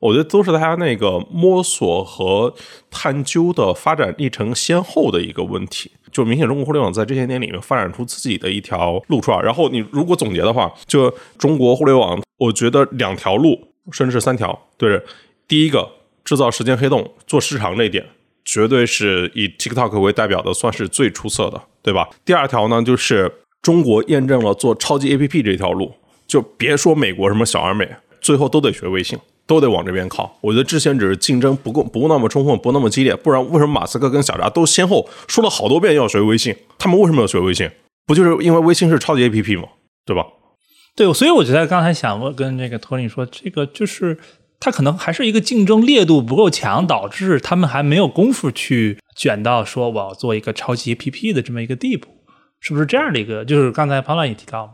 [0.00, 2.54] 我觉得都是大家那个摸索和
[2.90, 5.90] 探究的发展历程先后的一个问题。
[6.12, 9.40] 就明显中国互联网在这些年里面发展出自己的一条路出来。
[9.40, 13.58] 然后你如果总结的话，就中国互联网，我觉得两条路，
[13.90, 14.56] 甚至是三条。
[14.76, 15.02] 对，
[15.48, 15.90] 第一个
[16.24, 18.06] 制造时间黑洞，做市场那点，
[18.44, 22.08] 绝对是以 TikTok 为代表的，算是最出色的，对吧？
[22.24, 25.92] 第二条呢，就是中国验证了做超级 APP 这条路，
[26.28, 27.88] 就别说美国什么小而美，
[28.20, 29.18] 最后都得学微信。
[29.46, 36.56] 都得往这边靠，我觉得之前只是竞争不够，不那么充分，不那么激烈，不然为什么马斯克跟小扎都先后说了好多遍要学微信？
[36.78, 37.70] 他们为什么要学微信？
[38.06, 39.68] 不就是因为微信是超级 APP 吗？
[40.06, 40.24] 对吧？
[40.96, 44.18] 对，所以我觉得刚才想我跟这个托尼说，这个就是
[44.60, 52.08] 他可能还是一个竞争烈度不够强，导致他们还没有功夫去卷到说我要做一个超级 APP 的这么一个地步，
[52.60, 53.44] 是不是这样的一个？
[53.44, 54.72] 就是刚才潘乱也提到嘛。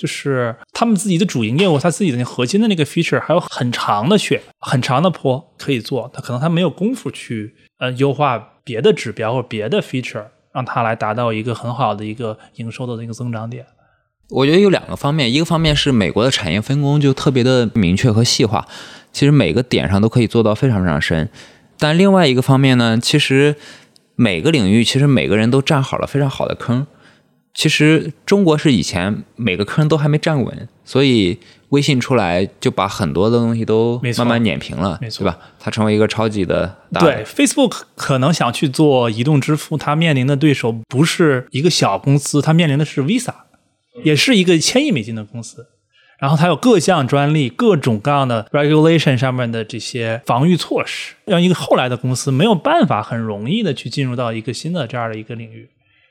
[0.00, 13.66] 就是他们自己的主营业务，他自己的那核心的那个 feature 还有很长的血、很长的坡可以做，他可能他没有功夫去呃优化别的指标或别的 feature，让它来达到一个很好的一个营收的那个增长点。
[14.30, 18.66] 我觉得有两个方面，一个方面是美国的产业分工就特别的明确和细化，
[19.12, 21.28] 其实每个点上都可以做到非常非常深。
[21.78, 23.56] 但另外一个方面呢，其实
[24.16, 26.86] 每个领域其实每个人都占好了非常好的坑。
[27.52, 31.38] 其实中国是以前每个坑都还没站稳，所以
[31.70, 35.38] 微信出来就把很多的东西都慢慢碾平了，没错对吧？
[35.58, 37.00] 它成为一个超级的大。
[37.00, 43.34] 对，Facebook 可能想去做移动支付，它面临的对手不是一个小公司，它面临的是 Visa，
[44.04, 45.66] 也是一个千亿美金的公司。
[46.18, 55.70] 然后它有各项专利、各种各样的 regulation 上面的这些防御措施，让一个后来的公司没有办法很容易的去进入到一个新的这样的一个领域。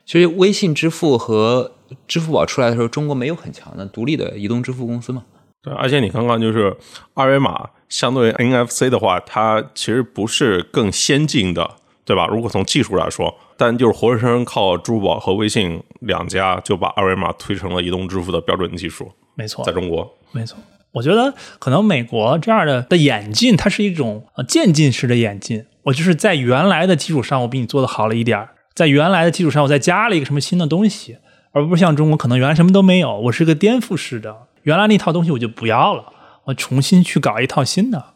[0.10, 1.72] 其实微信支付和
[2.08, 5.24] 支付宝出来的时候，中国没有很强的独立的移动支付公司嘛？
[5.62, 6.76] 对，而且你看看就是
[7.14, 12.26] 二维码相对于 NFC 的话，它其实不是更先进的，对吧？
[12.26, 19.12] 如果从技术来说，但就是活生生靠支付宝和微信两家就把二维码推成了移动支付的标准技术。
[19.36, 20.58] 没错，在中国，没错。
[20.94, 25.68] 我觉得可能美国这样的的演进，它是一种渐进式的演进。
[25.84, 28.56] 我就是在原来的基础上，我比你做的好了一点儿。
[28.74, 31.18] 在原来的基础上，我再加了一个什么新的东西，
[31.52, 36.14] 而不是像中国可能原来什么都没有，我是个颠覆式的，原来那套东西我就不要了，
[36.46, 38.14] 我重新去搞一套新的。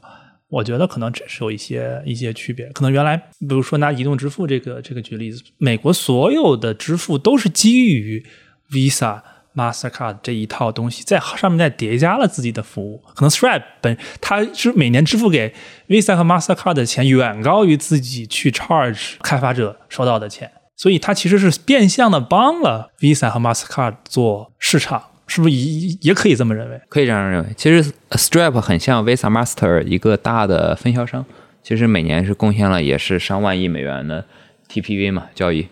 [0.49, 2.67] 我觉得可能这是有一些一些区别。
[2.67, 8.25] 可能原来，比如说拿移动支付这个这个举例子，美国所有的支付都是基于
[8.71, 9.21] Visa。
[9.55, 15.53] Mastercard 这一套东西在上面再叠加了自己的服务，可能 Stripe 本它是每年支付给
[15.87, 26.81] Visa 和 Mastercard 的钱远高于自己去 charge 开发者收到的钱，所以它其实是变相的帮了 Visa 和 Mastercard 做市场，是不是也也可以这么认为？
[26.89, 27.53] 可以这样认为。
[27.55, 31.23] 其实 Stripe 很像 Visa Master 一个大的分销商，
[31.61, 34.25] 其实每年是贡献了也是上万亿美元的
[34.67, 35.67] TPV 嘛交易。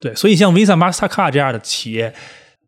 [0.00, 2.14] 对，所以像 Visa、Mastercard 这样的企业。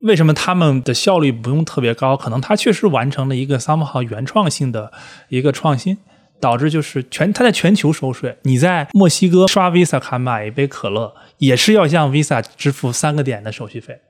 [0.05, 2.14] 为什么他们的效率不用特别高？
[2.14, 4.93] 可能他确实完成了一个 somehow 原创性的
[5.31, 5.97] 一个创新，
[6.38, 8.37] 导致就是全他在全球收税。
[8.43, 14.01] 你在墨西哥刷 Visa 卡买一杯可乐，也是要向 Visa 支付三个点的手续费，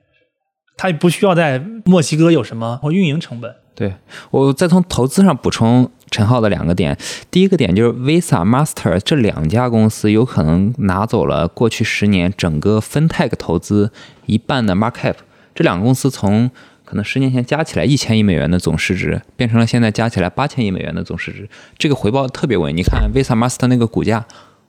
[0.75, 3.55] 他不需要在墨西哥有什么运营成本。
[3.73, 3.93] 对
[4.31, 6.97] 我再从投资上补充陈浩的两个点，
[7.31, 13.93] 第一个点就是 Visa、Master 这两家公司有可能拿走了过去十年整个 FinTech 投资
[14.25, 15.15] 一半的 Market。
[15.55, 16.51] 这两个公司从
[16.83, 22.75] 可能十年前加起来一千亿美元的总市值，变成了现在加起来八千亿美元的总市值，这个回报特别稳。
[22.75, 24.23] 你看 Visa、Master 那个股价，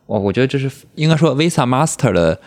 [0.06, 2.40] 哇，我觉得这是应该说 Visa、Master 的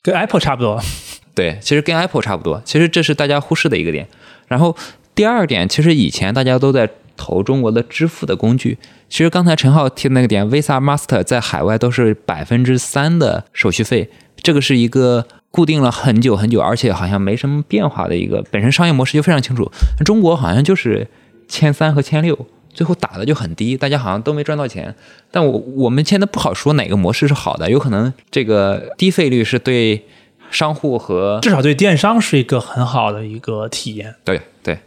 [0.00, 0.80] 跟 Apple 差不多。
[1.34, 2.62] 对，其实跟 Apple 差不多。
[2.64, 4.06] 其实这是大家忽视的一个点。
[4.46, 4.76] 然后
[5.14, 8.78] 第二点，其实以前大家都在投中国的支付的工具。
[9.08, 15.26] 其实刚才陈浩提的那个点，Visa、Master 在海外都是百分之三的手续费，这个是一个。
[15.50, 19.70] 固定了很久很久，而且好像没什么变化的一个本身商业模式就非常清楚。
[20.04, 21.08] 中国好像就是
[21.48, 24.94] 千三和千六，最后打的就很低，大家好像都没赚到钱。
[25.30, 30.04] 但我我们现在不好说哪个模式是好的，有可能这个低费率是对
[30.50, 34.14] 商户和至少对电商是一个很好的一个体验。
[34.24, 34.78] 对对，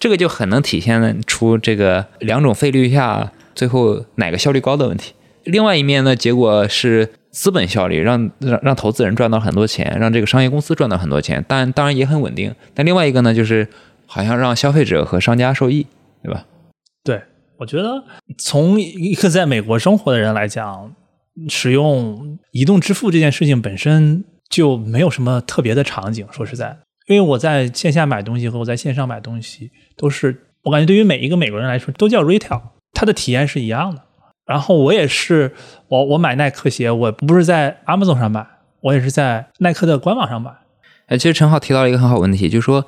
[0.00, 5.12] 这个就很能体现出这个两种费率下最后哪个效率高的问题。
[5.42, 7.12] 另外一面呢，结果是。
[7.34, 12.54] 资本效率让让让投资人赚到很多钱，让这个商业公司赚到很多钱，但当然也很稳定。
[12.72, 13.66] 但另外一个呢，就是
[14.06, 15.84] 好像让消费者和商家受益，
[16.22, 16.46] 对吧？
[17.02, 17.20] 对，
[17.58, 18.04] 我觉得
[18.38, 20.94] 从一个在美国生活的人来讲，
[21.48, 26.24] 使用移动支付这件事情本身就没有什么特别的场景。
[26.30, 34.02] 说实在，因为我在线下买东西和我在线上买东西都是我感觉对于每一个美国人来说都叫 retail，它的体验是一样的。
[34.46, 35.52] 然后我也是，
[35.88, 38.46] 我我买耐克鞋，我不是在 Amazon 上买，
[38.80, 40.50] 我也是在耐克的官网上买。
[41.06, 42.84] 哎，其实陈浩提到了一个很好问题，就是说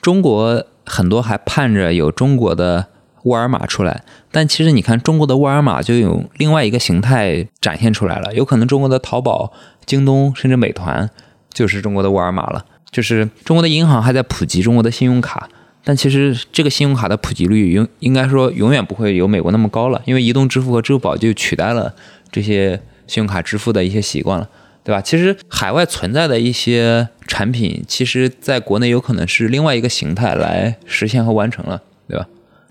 [0.00, 2.86] 中国很多还盼着有中国的
[3.24, 9.52] 沃尔玛出来，但其实你看中国的沃尔玛就有另外一个形态展现出来了，有可能中国的淘宝、
[9.84, 11.10] 京东甚至美团
[11.52, 12.64] 就是中国的沃尔玛了。
[12.90, 15.48] 就是中国的银行还在普及中国的信用卡，
[15.82, 21.94] 但其实这个信用卡的普及率永应该说永远不会有美国那么高了，因为移动支付和支付宝就取代了
[22.30, 24.48] 这些信用卡支付的一些习惯了。
[24.82, 25.00] 对吧？
[25.02, 32.26] 其实海外存在的一些产品，其实在国内有可能是另外一个形态来实现和完成了，对吧？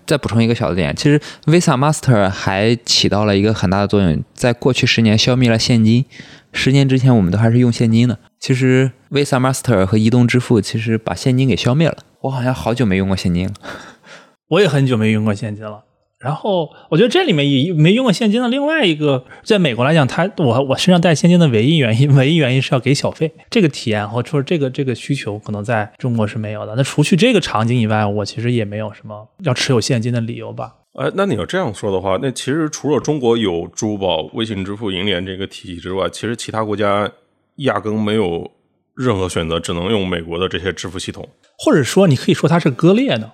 [0.06, 6.04] 再补充一个小的点，其实 Visa、Master 还起到了一个很大的作用，在过去十年消灭了现金。
[6.52, 11.98] 十年之前我们都还是用现金的，其实 Visa、Master 和移动支付其实把现金给消灭了。
[12.22, 13.54] 我好像好久没用过现金了，
[14.48, 15.84] 我也很久没用过现金了。
[16.18, 26.74] 然后我觉得这里面也没用过现金的另外一个，在美国来讲，他我我身上带现金的唯一原因，唯一原因是要给小费，这个体验或者说这个这个需求可能在中国是没有的。
[26.76, 30.74] 那除去这个场景以外，我其实也没有什么要持有现金的理由吧。
[30.92, 37.10] 哎，那你要这样说的话，那其实除了中国有支付宝、微信支付、银联这个体系之外，其实其他国家
[37.56, 38.50] 压根没有
[39.00, 43.32] 任何选择，只能用美国的这些支付系统，或者说你可以说它是割裂的，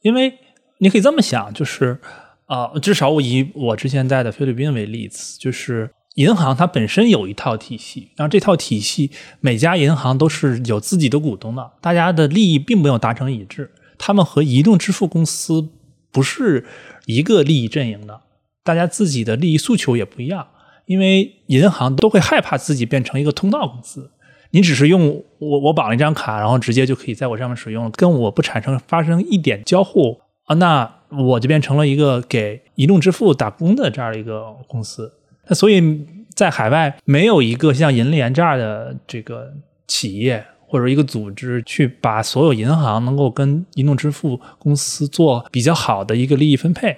[0.00, 0.32] 因为
[0.78, 1.98] 你可以这么想，就是。
[2.46, 15.66] 啊，至少我以我之前在的菲律宾为例子，就是银行它本身有一套体系，然后这套体系每家银行都是有自己的股东的，大家的利益并没有达成一致，他们和移动支付公司
[16.10, 16.66] 不是
[17.06, 18.20] 一个利益阵营的，
[18.62, 20.46] 大家自己的利益诉求也不一样，
[20.84, 24.10] 因为银行都会害怕自己变成一个通道公司，
[24.52, 30.94] 你只是用我我绑了一张卡，然后直接就可以在我上面使用了，跟我不产生发生一点交互啊，那。
[31.14, 35.12] 我就变成了一个给移动支付打工的这样的一个公司，
[35.46, 39.52] 那所以在海外没有一个像银联这样的这个
[39.86, 46.96] 企业或者一个组织去把所有银行能够跟移动支付公司做比较好的一个利益分配。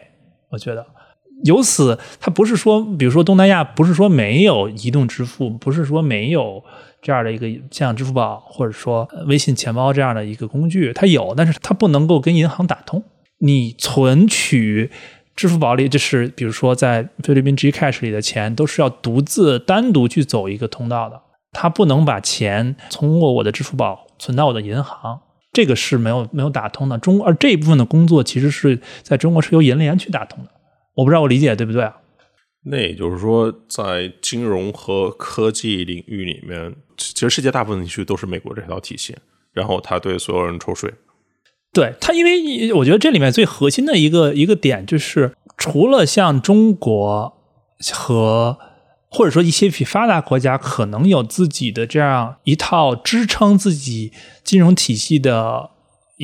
[0.51, 0.87] 我觉得
[1.43, 6.63] 由此，它不是说，比如说东南亚不是说没有移动支付，不是说没有
[7.05, 13.05] 这样的一个像支付宝或者说微信钱包这样的一个工具，它有，但是它不能够跟银行打通。
[13.41, 14.91] 你存取
[15.37, 21.21] 支付宝里，就是比如说在菲律宾 Gcash 里的钱，都是要独自单独去走一个通道的，
[21.53, 25.21] 它不能把钱通过我的支付宝存到我的银行，
[25.53, 26.97] 这个是没有没有打通的。
[26.97, 30.51] 中而这一部分的工作其实是在中国是由银联去打通的，
[30.95, 31.95] 我不知道我理解对不对啊？
[32.67, 39.15] 那也就是说，在金融和科技领域里面，其实世界大部分地区都是美国这套体系，
[39.53, 40.93] 然后他对所有人抽税。
[41.73, 47.37] 对他，因为我觉得这里面最核心的一个一个点就是，除了像中国
[47.93, 48.59] 和
[49.11, 55.71] 或者说一些比发达国家可能有自己的这样一套支撑自己金融体系的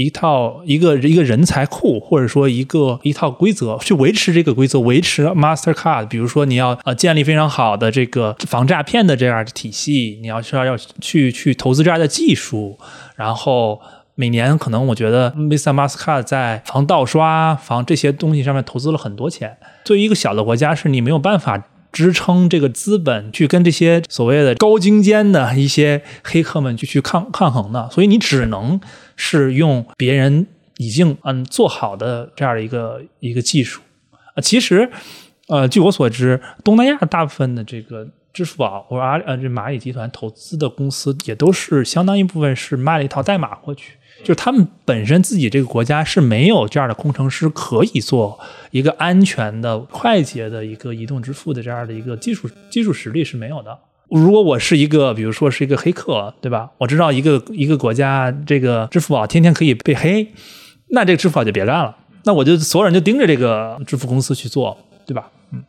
[0.05, 6.09] 一套一个一个人才库，或者说一个一套规则去维持这个规则，维持 Master Card。
[6.09, 12.79] 比如说你要呃建立非常好的这个防诈骗的这样的体系，你要需要要去去投资这样的技术，
[13.17, 13.81] 然后。
[14.17, 19.57] 每年可能我觉得 Visa、Mastercard 在防盗刷、防这些东西上面投资了很多钱。
[19.83, 28.79] 作为一个小的国家，是你没有办法支撑这个资本去跟这些所谓的高精尖的一些黑客们去去抗抗衡的，所以你只能
[29.23, 30.47] 是用别人
[30.79, 33.83] 已经嗯做好的这样的一个一个技术
[34.35, 34.41] 啊。
[34.41, 34.91] 其实，
[35.49, 43.93] 呃，据我所知，东南亚大部分的这个支付宝或者阿呃这蚂蚁集团投资的公司，也都是相当一部分是卖了一套代码过去。
[44.23, 48.39] 就是他们本身自己这个国家是没有这样的工程师可以做
[48.71, 53.79] 一个安全的、快捷的一个移动支付的这样的一个技术技术实力是没有的。
[54.11, 56.71] 如果我是一个，比如说是一个黑客，对吧？
[56.79, 60.33] 我知道一个一个国家这个支付宝天天可以被黑，
[60.89, 65.31] 那这个支付宝就别干了，那我就所有人就盯着这个支付公司去做，对吧？
[65.53, 65.63] 嗯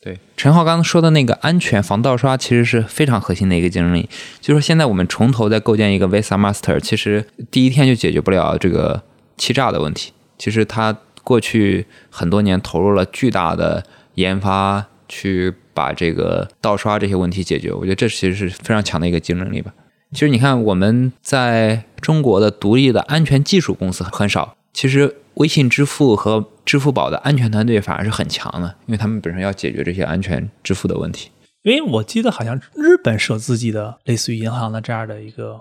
[0.00, 4.08] 对，陈浩刚刚说的那个安全防盗刷，其实是非常核心的一个竞争力。
[4.40, 9.02] 就是说，现在我们从头再构建一个 Visa Master，其实第一天就解决不了这个
[9.36, 10.12] 欺诈的问题。
[10.38, 17.72] 其实他过去很多年投入了巨大的研发，去把这个盗刷这些问题解决。
[17.72, 19.72] 我觉得这其实是非常强的一个竞争力吧。
[20.12, 24.56] 其实你看，我们在中国的独立的安全技术公司很少。
[24.74, 31.30] 其实微信支付和支付宝的安全团队反而是很强的，因为他们本身要解决这些安全支付的问题。
[31.62, 35.60] 因为我记得好像日本是有自己的类似于银行的这样的一个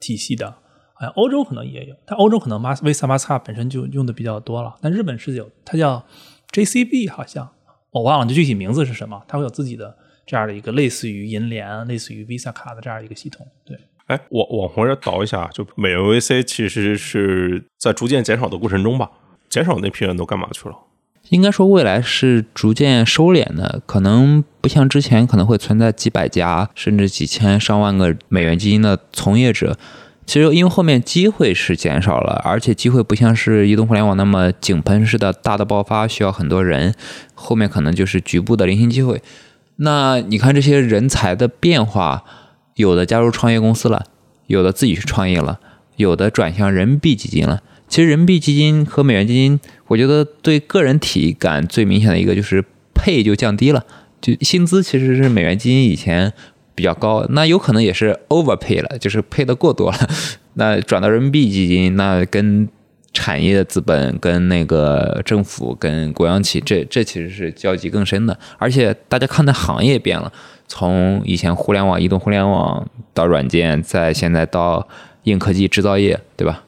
[0.00, 0.48] 体系的，
[0.94, 6.04] 好像欧洲可能也有，但欧洲可能马 visa master 本身就用的比较多了，但日本是有，它叫
[6.52, 7.50] JCB 好像
[7.92, 9.94] 我忘了，这具体名字是什么，它会有自己的
[10.26, 13.46] 这样的一个类似于银联、类似于 Visa 卡的这样一个系统。
[13.64, 19.10] 对，哎，往往回这倒一下，就美元 VC 其实是在逐渐减少的过程中吧？
[19.50, 20.76] 减少那批人都干嘛去了？
[21.28, 29.76] 应该说未来是逐渐收敛的，可能不像之前可能会存在几百家甚至几千上万个美元基金的从业者。
[30.24, 36.94] 其实因为后面机会是减少了，而且机会不像是移动互联网那么井喷式的大的爆发，需要很多人，
[37.34, 39.20] 后面可能就是局部的零星机会。
[39.76, 42.24] 那你看这些人才的变化，
[42.76, 44.06] 有的加入创业公司了，
[44.46, 45.58] 有的自己去创业了，
[45.96, 47.60] 有的转向人民币基金了。
[47.88, 49.58] 其实人民币基金和美元基金，
[49.88, 52.64] 我觉得对个人体感最明显的一个就是
[52.94, 53.84] 配就降低了，
[54.20, 56.32] 就薪资其实是美元基金以前。
[56.82, 59.98] 比较高，那有可能也是 overpay 了，就是配的过多了。
[60.54, 62.68] 那转到人民币基金，那跟
[63.12, 68.36] 产业资本、跟那个政府、跟国央企，这这其实是交集更深的。
[68.58, 70.32] 而且大家看的行业变了，
[70.66, 74.88] 从以前互联网、移动互联网到软件，再现在到
[75.22, 76.64] 硬科技制造业，对吧？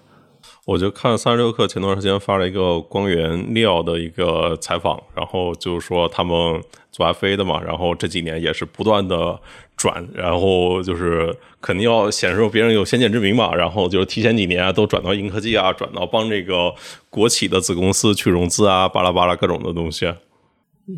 [0.67, 6.62] 我就看三十六氪前段时间发了一个光源料的一个采访，然后就是说他们
[6.95, 9.41] 做 FA 的嘛，然后这几年也是不断的。
[9.77, 16.73] 转，然后就是肯定要显示别人有先见之明嘛，然后就是提前几年都转到硬科技啊，转到帮这个
[17.11, 20.15] 国企的子公司去融资啊，巴拉巴拉各种的东西。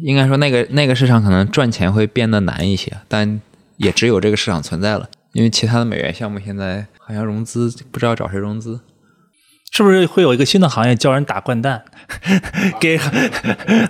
[0.02, 3.40] 应该说那个那个市场可能赚钱会变得难一些，但
[3.78, 8.78] 也只有这个市场存在了，因为其他的美元项目现在好像融资不知道找谁融资，
[9.70, 11.84] 是不是会有一个新的行业教人打掼蛋？
[12.80, 12.98] 给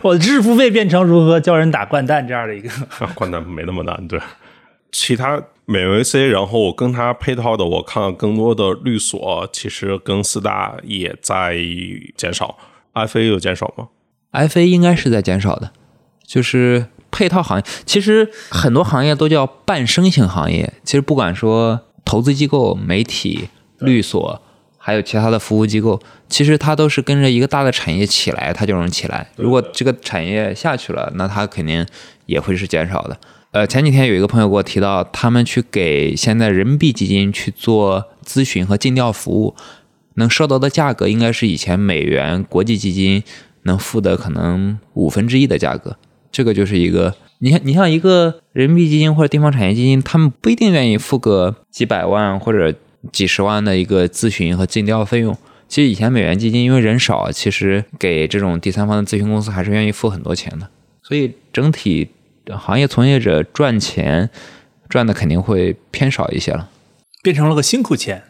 [0.02, 2.68] 我知识付费变成如何教人打掼蛋这样的一个？
[3.14, 4.20] 掼蛋没那么难，对。
[4.92, 11.56] 其他美 VC，然后我跟它配套的，我看更多的律所，其实跟四大也在
[12.16, 12.56] 减少。
[12.94, 13.88] FA 有减少吗
[14.32, 15.70] ？FA 应该是在减少的，
[16.24, 20.72] 就是配套行业，其实很多行业都叫半生型行业。
[20.82, 23.50] 其实不管说投资机构、媒体、
[23.80, 24.40] 律所，
[24.86, 29.26] 还有其他的服务机构，其实它都是跟着一个大的产业起来，它就能起来。
[29.34, 31.84] 如果这个产业下去了，那它肯定
[32.26, 33.18] 也会是减少的。
[33.50, 39.56] 呃，前几天有一个朋友给我提到，他们去给现在人民币基金去做咨询和尽调服务，
[40.14, 43.24] 能收到的价格应该是以前美元国际基金
[43.64, 45.96] 能付的可能五分之一的价格。
[46.30, 52.72] 这个就是一个，你像，你像一个人民币基金或者地方产业基金，他们不一定愿意付个几百万或者
[53.12, 55.36] 几十万的一个咨询和尽调费用。
[55.68, 60.68] 其实以前美元基金因为人少，其实给这种第三方的咨询公司还是愿意付很多钱的。
[61.02, 62.10] 所以整体。
[62.56, 64.30] 行业从业者赚钱
[64.88, 66.70] 赚的肯定会偏少一些了，
[67.20, 68.22] 变成了个辛苦钱。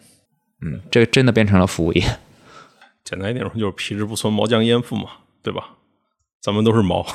[0.64, 2.03] 嗯，这个真的变成了服务业。
[3.05, 5.11] 简单一点说，就是皮之不存，毛将焉附嘛，
[5.43, 5.74] 对吧？
[6.41, 7.07] 咱们都是毛。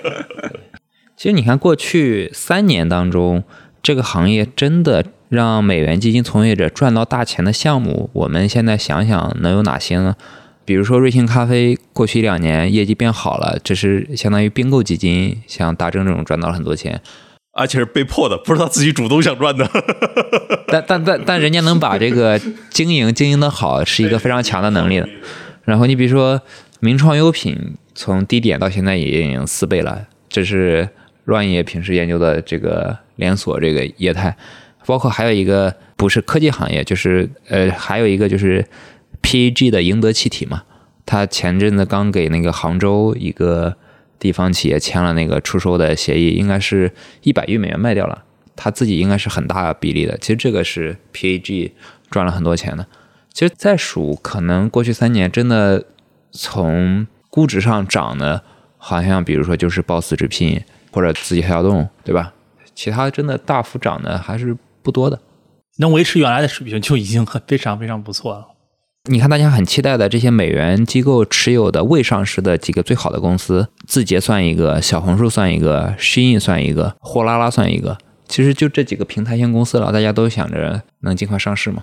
[1.16, 3.44] 其实你看，过去三年当中，
[3.82, 10.16] 这个行业真的让美元基金从业者赚到大钱的项目，我们现在想想能有哪些呢？
[10.64, 17.00] 比如说瑞幸咖啡，过去一两年业绩变好了，这是相当于并购基金，像大正这种赚到了很多钱，
[17.52, 19.66] 而且是被迫的，不是他自己主动想赚的。
[20.66, 22.38] 但但但但人家能把这个
[22.70, 25.08] 经营经营的好，是一个非常强的能力的。
[25.64, 26.40] 然后你比如说
[26.80, 30.88] 名创优品，从低点到现在已经四倍了，这是
[31.24, 34.36] 乱爷平时研究的这个连锁这个业态。
[34.88, 38.64] 包括还有一个不是科技行业，就是呃还有一个就是。
[39.20, 40.62] PAG 的赢得气体嘛，
[41.04, 43.74] 他前阵子刚给那个杭州一个
[44.18, 46.90] 地方企业签了那个出售的协议，应该是
[47.22, 48.24] 一百亿美元卖掉了，
[48.54, 50.16] 他自己应该是很大比例的。
[50.18, 51.72] 其实这个是 PAG
[52.08, 52.86] 赚了很多钱的。
[53.34, 55.84] 其实再数，可能过去三年真的
[56.30, 58.42] 从估值上涨的，
[58.78, 60.62] 好像比如说就是 Boss 直聘
[60.92, 62.32] 或者字节跳动，对吧？
[62.74, 65.20] 其他真的大幅涨的还是不多的，
[65.78, 68.46] 能维持原来的水平就已经很非常非常不错了。
[69.10, 77.96] 你看，大家很期待的这些美元机构持有的未上市的几个最好的公司，字节算一个，小红书算一个，Shein 算一个，货拉拉算一个。
[78.26, 81.82] 其实就这几个平台型公司了，大家都想着能尽快上市嘛。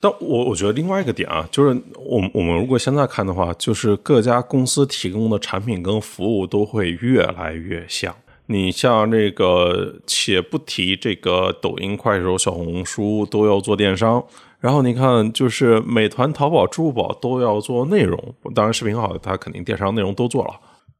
[0.00, 8.12] 但我我觉得另外一个点啊，就是我我们如果现在看的话，就是各家公司提供的产品跟服务都会越来越像。
[8.46, 14.24] 你像这个，且不提这个抖音、快手、小红书都要做电商。
[14.58, 20.54] 然后你看，就是美团、淘宝、支付宝都要做内容，当然视频号它肯定电商内容都做了。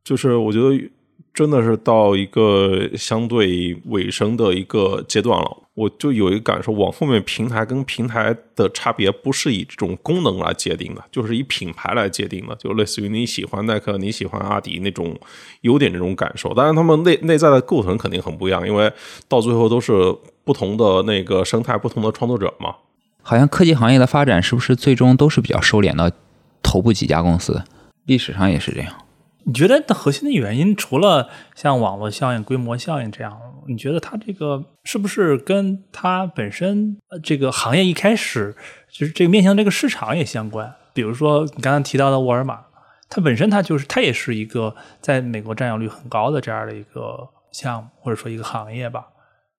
[0.05, 0.91] 就是我觉得
[1.37, 5.59] 真的是到一个相对尾声的一个阶段了。
[5.75, 15.15] 我就有一个感受，往后面平台跟平台的差别不是以这种功能来界定的，就是以品牌来界定的，就类似于你喜欢耐克，你喜欢阿迪那种
[15.61, 16.55] 优点这种感受。
[16.55, 18.91] 当然，他们内内在的构成肯定很不一样，因为
[19.29, 19.93] 到最后都是
[20.45, 22.77] 不同的那个生态，不同的创作者嘛。
[23.21, 26.11] 好像科技行业的发展是不是最终都是比较收敛到
[26.63, 27.63] 头部几家公司？
[28.07, 28.91] 历史上也是这样。
[29.47, 33.39] 你觉得的核心的原因，除了像网络效应、规模效应这样，
[33.69, 38.57] 你觉得它这个是不是跟它本身呃这个行业一开始
[38.93, 40.75] 就是这个面向这个市场也相关？
[40.93, 42.59] 比如说你刚刚提到的沃尔玛，
[43.09, 49.07] 它本身它就是它也是一个在美国占有率很高的这样的一个项目或者说一个行业吧。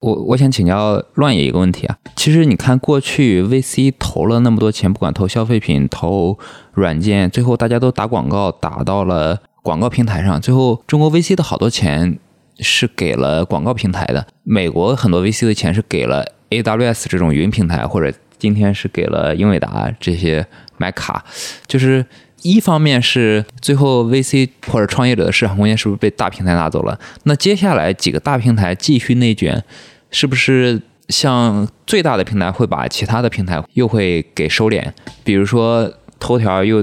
[0.00, 6.38] 我我想请教乱野一个问题啊，其实你看过去 VC 投了那么多钱，不管投消费品、投
[6.74, 9.40] 软件，最后大家都打广告打到了。
[9.68, 12.18] 广告平台上，最后中国 VC 的好多钱
[12.58, 14.26] 是给了广告平台的。
[14.42, 20.46] 美国很多 VC 的钱是给了 AWS 这种云平台，或者今天是给了英伟达这些
[20.78, 21.22] 买卡。
[21.66, 22.06] 就是
[22.40, 26.98] 一方面是最后 VC 或者创业者的市场空间是不是被大平台拿走了？
[27.24, 29.62] 那接下来几个大平台继续内卷，
[30.10, 34.90] 是不是像最大的平台会把其他的平台又会给收敛？
[35.22, 36.82] 比如说头条又。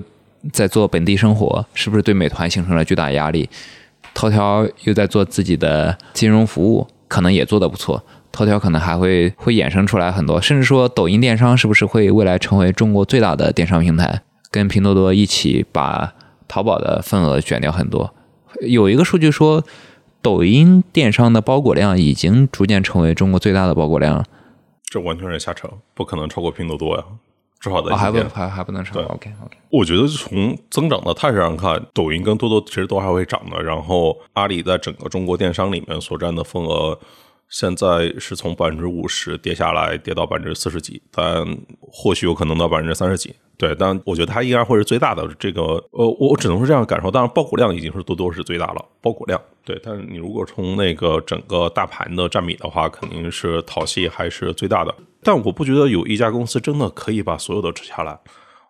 [0.51, 3.49] 在做本地生活，是不是对美团形成了巨大压力？
[4.13, 8.03] 头条又在做自己的金融服务，可能也做得不错。
[8.31, 14.21] 头条可能还会会衍生出来很多，甚至说抖音电商是不是会未来成为中国最大的电商平台，
[14.51, 16.13] 跟拼多多一起把
[16.47, 18.13] 淘宝的份额卷掉很多？
[18.61, 19.63] 有一个数据说，
[20.21, 24.25] 抖音电商的包裹量已经逐渐成为中国最大的包裹量。
[24.83, 27.03] 这完全是瞎扯，不可能超过拼多多呀。
[27.65, 28.99] 至少在还不还还不能超。
[29.01, 33.61] OK OK，我觉得从增长的态势上看，抖音跟多多其实都还会涨的。
[33.63, 36.99] 然后阿里在整个中国电商里面所占的份额。
[37.47, 41.45] 现在是从百分之五十跌下来，跌到百分之四十几，但
[41.79, 43.35] 或许有可能到百分之三十几。
[43.55, 45.29] 对，但我觉得它应该会是最大的。
[45.37, 45.61] 这个，
[45.91, 47.11] 呃，我只能是这样感受。
[47.11, 49.39] 当然，包裹量已经是多多是最大了，包裹量。
[49.63, 54.93] 对，但是你如果从那个整个大盘的占比的话，肯定是淘系还是最大的。
[55.25, 58.17] 但我不觉得有一家公司真的可以把所有的吃下来。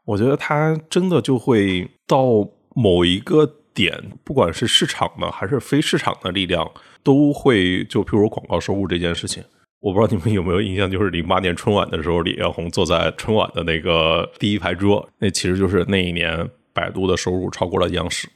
[0.05, 2.25] 我觉得它真的就会到
[2.73, 6.71] 某一个点，不管是市场的还是非市场的力量。
[7.03, 9.43] 都会就譬如广告收入这件事情，
[9.79, 18.27] 我不知道你们有没有印象，就是零八 年春晚的时候，李彦宏坐在春晚的那个第一排桌，那其实就是那一年百度的收入超过了央视，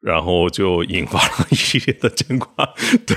[0.00, 2.48] 然后就引发了一系列的监管。
[3.04, 3.16] 对，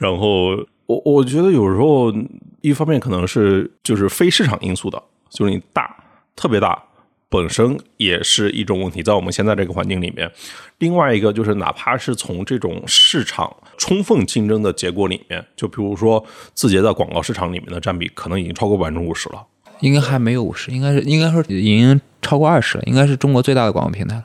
[0.00, 0.56] 然后
[0.86, 2.12] 我我觉得有时候
[2.60, 5.96] 一方面可能是就是非市场因素的，就是你大
[6.34, 6.82] 特别大。
[7.30, 10.30] 本身也是一种问题，在我们现在这个环境里面。
[10.78, 19.44] 另外一个就是，哪怕是从这种市场充分竞争的结果里面，就比如说字节在广告市场里面的占比，可能已经超过百分之五十了。
[19.80, 24.22] 应该还没有五十，应该是应该说已经超过二十了，应该是中国最大的广告平台。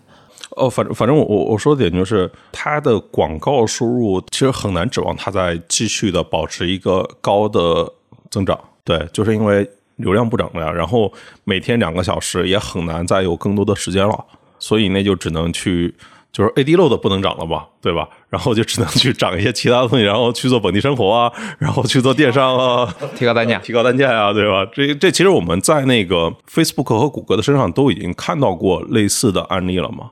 [0.58, 7.92] 哦，反正反正我我我说的点就是，它的广告收入其实很难指望它在继续的保持一个高的
[8.30, 8.60] 增长。
[8.84, 9.70] 对，就是因为。
[10.00, 11.12] 流量不涨了呀，然后
[11.44, 14.26] 每天两个小时也很难再有更多的时间了，
[14.58, 15.94] 所以那就只能去，
[16.32, 18.08] 就是 AD load 不能涨了吧，对吧？
[18.30, 24.66] 然后就只能去涨一些其他的东西，然后去做本地生活啊，然后去做电商啊，提高单价，提高单价啊，对吧？
[24.72, 30.12] 这这其实我们在那个 Facebook 和谷歌的身上都已经看到过类似的案例了嘛。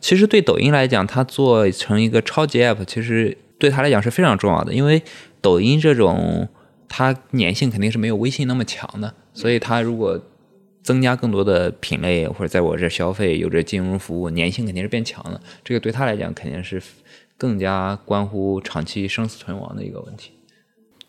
[0.00, 5.02] 其实对抖音来讲，它做成一个超级 App，其实对它来讲是非常重要的，因为
[5.40, 6.48] 抖音这种。
[6.92, 10.20] 它粘性肯定是没有微信那么强的，所以它如果
[10.82, 15.40] 增加更多的品类或者在我这消费有着金融服务，粘性肯定是变强的。
[15.62, 16.82] 这个对他来讲肯定是
[17.38, 20.32] 更加关乎长期生死存亡的一个问题。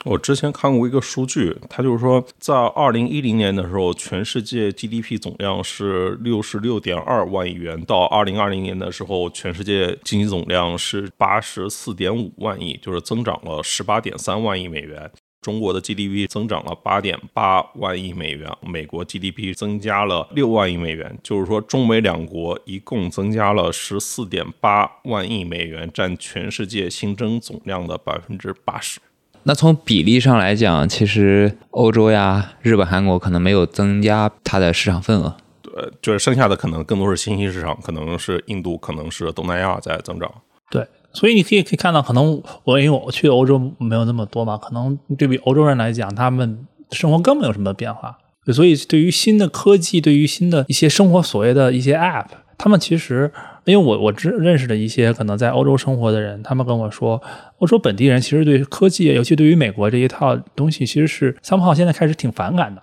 [0.03, 15.11] 我之前看过一个数据，它就是说，在二零一零年的时候，全世界 GDP 总量是六十六点二万亿元；到二零二零年的时候，全世界经济总量是八十四点五万亿，就是增长了十八点三万亿美元。
[15.39, 28.99] 中国的 GDP 增长了八点八万亿美元，美国 GDP 增加了六万亿美元，就是说中美两国一共增加了十四点八万亿美元，占全世界新增总量的百分之八十。
[29.43, 40.31] 那从比例上来讲，其实欧洲呀、日本、韩国可能没有增加它的市场份额，对，就是剩下的可能更多是新兴市场，可能是印度，可能是东南亚在增长。
[40.69, 40.87] 对。
[41.13, 48.17] 所以你可以可以看到，可能我因为我去欧洲没有那么多嘛，可能对比欧洲人来讲，他们生活根本没有什么变化。
[48.53, 52.27] 所以对于新的科技，对于新的一些生活所谓的一些 App，
[52.57, 53.29] 他们其实
[53.65, 57.21] 因为我我知认识的一些可能在欧洲生活的人，他们跟我说，
[57.59, 62.81] 欧洲本地人其实对科技，尤其对于美国这一套东西，其实是三炮现在开始挺反感的。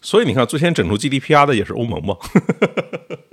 [0.00, 2.16] 所以你看，最先整出 GDPR 的也是欧盟嘛。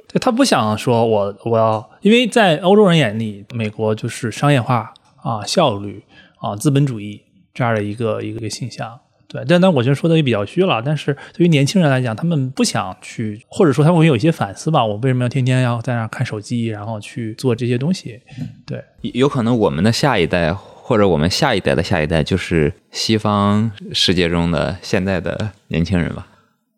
[0.07, 6.03] 对他不想说我我要，因为在欧洲人眼里，美国就是商业化啊、效率
[6.39, 7.21] 啊、资本主义
[7.53, 8.99] 这样的一个一个一个形象。
[9.27, 10.81] 对，但但我觉得说的也比较虚了。
[10.83, 14.85] 但是对于年轻人来讲，他们不想去，或者说他们会有一些反思吧。
[14.85, 18.19] 我为什么要天天要在那儿看手机，然后去做这些东西？
[18.65, 26.25] 对，有可能我们的下一代或者我们下一代的下一代，就是西方世界中的现在的年轻人吧。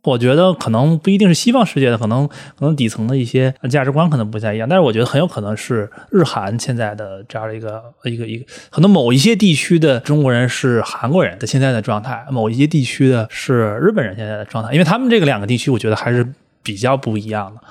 [0.09, 16.27] 我觉得可能不一定是西方世界的，可能可能底层的一些价值观可能不太一样，但是我觉得很有可能是日韩现在的这样的一个一个一个，可能某一些地区的中国人是韩国人的现在的状态，某一些地区的是日本人现在的状态，因为他们这个两个地区，我觉得还是
[16.63, 17.61] 比较不一样的。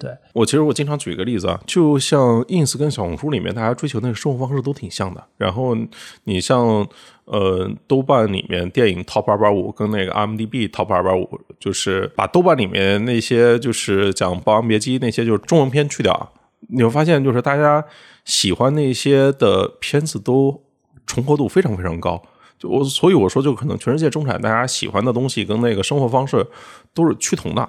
[0.00, 5.22] 对我其实我经常举一个例子啊，就像 ins 跟小红书里面大家追求那个生活方式都挺像的。
[5.36, 5.76] 然后
[6.24, 6.88] 你像
[7.26, 11.28] 呃豆瓣里面电影 top 二百五跟那个 IMDB top 二百五，
[11.58, 16.32] 就是把豆瓣里面那些就是讲《霸王别姬》那些就是中文片去掉，
[16.70, 17.84] 你会发现就是大家
[18.24, 20.62] 喜欢那些的片子都
[21.06, 22.22] 重合度非常非常高。
[22.58, 26.46] 就我所以我说，就可能全世界中产大家喜欢的东西跟那个生活方式
[26.94, 27.68] 都是趋同的。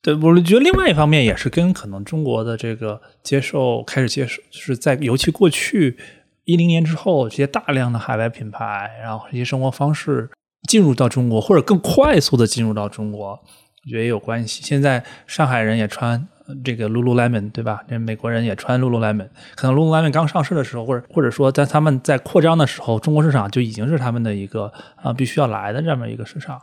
[0.00, 5.98] 对，我觉得另外一方面也是跟可能中国的这个接受开始接受，就是在尤其过去
[6.44, 10.30] 一零年之后，这些大量的海外品牌，然后这些生活方式
[10.68, 14.62] 进入到中国，或者更快速的进入到中国，我觉得也有关系。
[14.62, 16.28] 现在上海人也穿
[16.64, 17.82] 这个 Lululemon，对吧？
[17.88, 24.72] 这美国人也穿 Lululemon，可能 Lululemon 刚上市的时候，或者或者说在他们在扩张的时候，中国市场就已经是他们的一个
[25.02, 26.56] 啊必须要来的这么一个市场。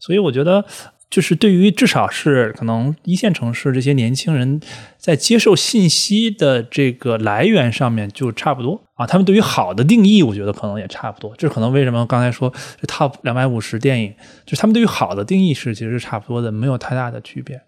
[0.00, 0.64] 所以我觉得。
[1.12, 4.58] 就是对于至少是可能一线城市这些年轻人
[4.96, 11.34] 在接受信息的这个来源上面就差不多啊，他们对于好的定义，我觉得可能也差不多。
[11.36, 12.50] 这可能为什么刚才说
[12.80, 14.14] 这 top 两百五十电影，
[14.46, 17.60] 就是他们对于好的定义是其实是差不多的，没有太大的区别。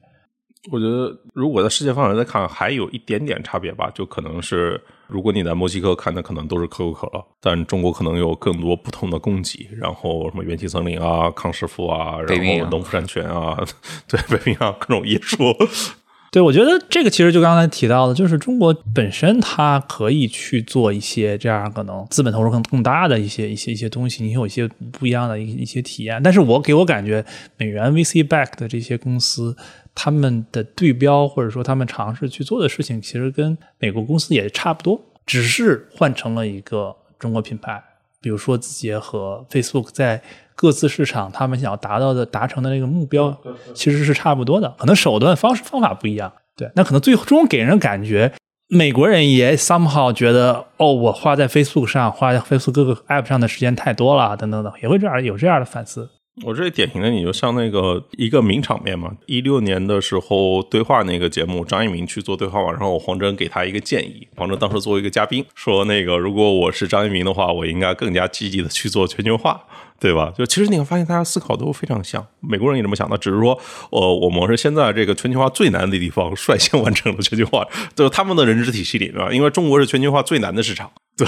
[0.73, 4.81] 我觉得如果在世界范围来看，还有一点点差别吧，就可能是。
[5.07, 13.57] 如果你在墨西哥看的可能都是可口可乐，但中国可能有更多不同的供给，然后什么元气森林啊、康师傅啊，然后农夫山泉啊，
[14.09, 15.37] 对，北冰洋各种艺术。
[16.33, 26.21] 对，我觉得这个其实就刚才提到的，就是中国本身它可以去做一些这样可能资本投入更更大的一些一些一些东西，你有一些不一样的一一些体验。
[26.21, 27.25] 但是我给我感觉，
[27.57, 29.57] 美元 VC back 的这些公司。
[29.95, 37.83] 他们的对标或者说他们尝试去做的事情，其实跟美国公司也差不多，只是换成了一个中国品牌。
[38.21, 40.23] 比如说字节和 Facebook 在
[40.55, 43.37] 各自市场，他们想要达到的、达成的那个目标，
[43.75, 46.33] 其实是差不多的，可能手段、方式、方法不一样。
[46.57, 48.33] 对，那可能最终给人感觉，
[48.69, 56.09] 美国人也 somehow 觉得，哦，我花在 Facebook 上、花在 Facebook 各个 App 上的时间太多了，等等等，也会这样有这样的反思。
[56.43, 59.17] 我这典型的，你就像那个一个名场面嘛。
[59.27, 64.27] 一六年的时候，对话那个节目，张一鸣去做对话嘛，然后黄峥给他一个建议。
[64.35, 69.65] 黄峥当时作为一个嘉宾说：“那个如果我是张一鸣的话，我应该更加积极的去做全球化。”
[70.01, 70.33] 对吧？
[70.37, 73.59] 就其实你会发现，大家思考都非常像，美国人也这么想的，只是说，
[73.91, 81.27] 呃，我们是现在这个全球化最难的地方率先完成了全球化，就是他们的认知体系里面，因为中国是全球化最难的市场， 对，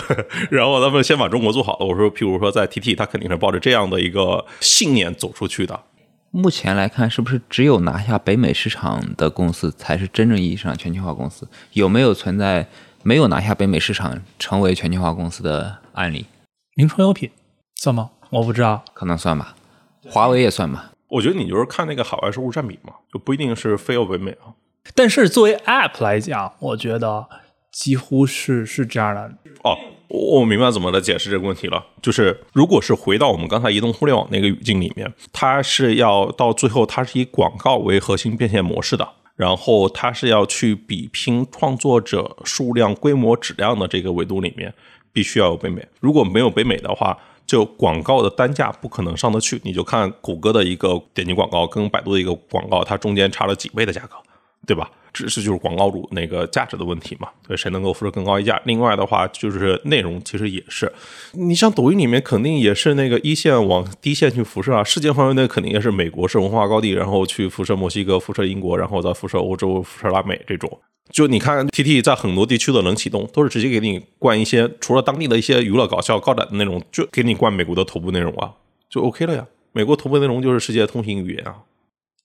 [0.51, 1.87] 然后他们先把中国做好了。
[1.87, 5.81] 我说，譬如说在 TT，他肯定是抱着这样的一个信念走出去的。
[6.33, 11.49] 目前来看，是不是只有拿下北美市场的公司才是真正意义上全球化公司？
[11.73, 12.67] 有没有存在
[13.03, 16.27] 没有拿下北美市场成为全球化公司的案例？
[16.75, 17.31] 名创优品
[17.77, 18.11] 算吗？
[18.31, 19.55] 我不知道，可能算吧，
[20.09, 20.93] 华为也算吧。
[21.09, 24.51] 我觉得你就是看那个海外收入占比嘛，就不一定是非要北美啊。
[24.95, 27.27] 但是作为 App 来讲，我觉得
[27.71, 29.23] 几乎是是这样的。
[29.63, 29.77] 哦，
[30.09, 31.85] 我明白怎么来解释这个问题了。
[32.03, 44.73] 就是如果是回到我们刚才移动互联网那个语境里面，它是要到最后，它是以广告为核心变现模式的，然后它是要去比拼创作者数量、规模、质量的这个维度里面，
[45.13, 45.87] 必须要有北美。
[46.01, 47.17] 如果没有北美的话，
[47.47, 54.17] 就广告的单价不可能上得去，你就看谷歌的一个点击广告跟百度的一个广告，它中间差了几倍的价格，
[54.67, 54.91] 对吧？
[55.17, 58.61] 只是就是广告主那个价值的问题嘛，对，谁能够付出更高溢价？
[58.67, 60.93] 另外的话就是内容，其实也是，
[61.33, 70.79] 你像抖音里面肯定也是那个一线往低线去辐射啊，世界范围内肯定也是美国是文化高地，然后去辐射墨西哥、辐射英国，然后再辐射欧洲、辐射拉美这种。
[71.11, 78.53] 就你看，T T 在很多地区的冷启动，都是直接给你灌一些除了当地的一些娱乐、搞笑、高展的内容，就给你灌美国的头部内容啊，
[78.91, 79.47] 就 OK 了呀。
[79.73, 81.63] 美国头部内容就是世界通行语言啊。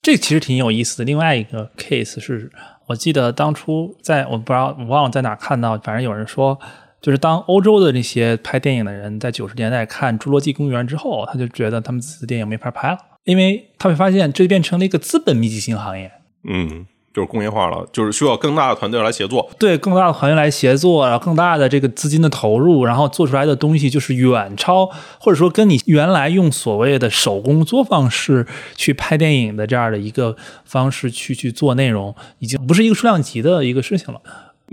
[0.01, 1.03] 这其实挺有意思的。
[1.03, 2.51] 另外一个 case 是。
[2.91, 6.59] 我记得当初在我不知道我忘了在哪看到，反正有人说，
[7.01, 16.11] 就是当欧洲的那些拍电影的人在九十年代看《侏罗纪公园》之后，他就觉得他们自己的电影没法拍了，因为他会发现这变成了一个资本密集型行业。
[16.43, 19.49] 嗯，就是工业化了，就是需要更大的团队来协作。
[19.59, 24.86] 对更大的团队来协作，然后更大的这个资金的投入，然后做出来的东西就是远超，
[25.20, 34.22] 或者说跟你原来用所谓的手工作坊式去拍电影的这样的一个方式去去做内容，已经不是一个数量级的一个事情了。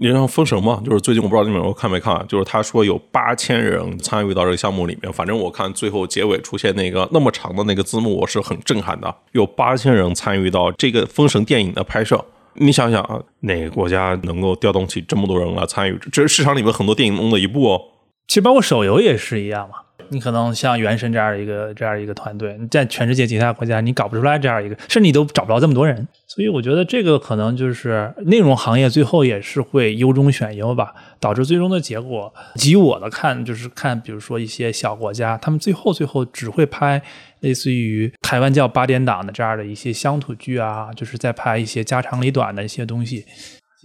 [0.01, 9.13] 你像《封神》嘛，就是最近我不知道你们有看没看，就是他说有八千人参与到这个项目里面，反正我看最后结尾出现那个那么长的那个字幕，我是很震撼的。
[9.33, 12.25] 有八千人参与到这个《封神》电影的拍摄，
[12.55, 15.99] 你想想啊，哪个国家能够调动起这么多人来参与？
[16.13, 17.83] 这是市场里面很多电影中的一部哦。
[18.29, 19.79] 其实包括手游也是一样嘛。
[20.11, 26.07] 你可能像原神这样的一个这样一个团队，你在全世界其他国家你搞不出来这样一个，甚至你都找不着这么多人。
[26.27, 32.33] 所以我觉得这个可能就是内容行业最后也是会优中选优吧，导致最终的结果。
[32.65, 37.03] 以我的看，就是看比如说一些小国家，他们最后最后只会拍
[37.41, 43.25] 类似于台湾叫八点档的这样的一些乡土剧啊，就是在拍一些家长里短的一些东西。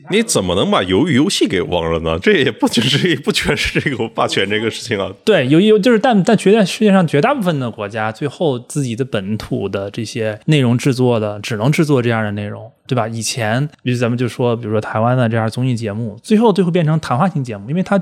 [0.10, 2.18] 你怎么能把鱿鱼游戏给忘了呢？
[2.24, 5.12] 这也不只是也不全是这个霸权这个事情啊。
[5.24, 13.08] 对，有有就是，但但绝在世界上绝大部分的国家，最后自己的本土的这些内容制作的，只能制作这样的内容，对吧？
[13.08, 18.00] 以前，比如咱们就说，比如说台湾的这样综艺节目，最后最后变成谈话性节目，因为它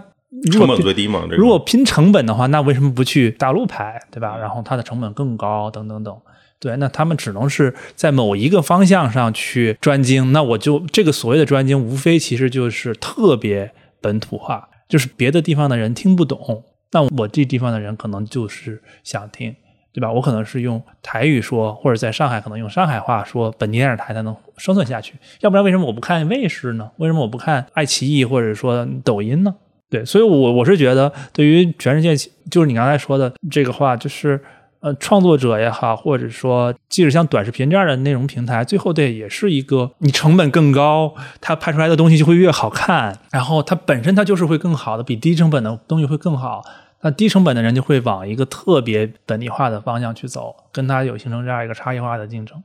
[0.49, 1.23] 成本最低嘛。
[1.23, 4.37] 这个如果拼成本的话，那为什么不去大陆拍，对吧？
[4.37, 6.15] 然后它的成本更高，等等等。
[6.61, 10.31] 对，那他们只能是在某一个方向上去专精。
[10.31, 19.55] 那我就这个所谓的专精，无非其实就是特别本土化，就是别的地方的人听不懂，那我这地方的人可能就是想听，
[19.91, 20.11] 对吧？
[20.11, 25.15] 我可能是用台语说，或者在上海可能用上海话说，本地电视台才能生存下去。
[25.39, 26.91] 要不然为什么我不看卫视呢？
[26.97, 29.55] 为什么我不看爱奇艺或者说抖音呢？
[29.89, 32.15] 对，所以，我我是觉得，对于全世界，
[32.51, 34.39] 就是你刚才说的这个话，就是。
[34.81, 46.63] 呃，创作者也好，或者说即使像短视频这样的内容平台，最后对也是一个你成本更高，它拍出来的东西就会越好看，然后它本身它就是会更好的，比低成本的东西会更好。
[47.03, 52.63] 那低成本的人就会往一个特别本地化的方向去走，跟它有形成这样一个差异化的竞争。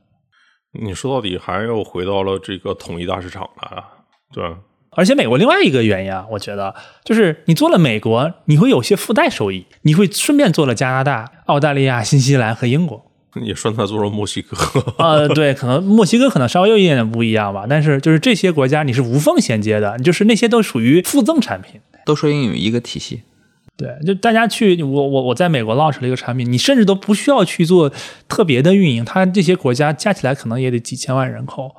[0.71, 3.83] 你说到底还是又回到了这个统一大市场了，
[4.33, 4.43] 对？
[4.97, 6.73] 而且美国另外一个原因啊，我觉得
[7.03, 13.05] 就是你做了美国，你会有些附带收益，你会顺便做了加拿大、澳大利亚、新西兰和英国，
[13.43, 14.57] 也顺带做了墨西哥。
[14.97, 23.21] 呃，对，可能墨西哥可能稍微有一点点不一样吧，但是就是这些国家你是无缝衔接的，就是那些都属于附赠产品，都说英语一个体系。
[23.77, 27.91] 对，就大家去我我我在美国 launch 了一个产品，你甚至都不需要去做
[28.27, 31.71] 特别的运营，它这些国家加起来可能也得几千万人口。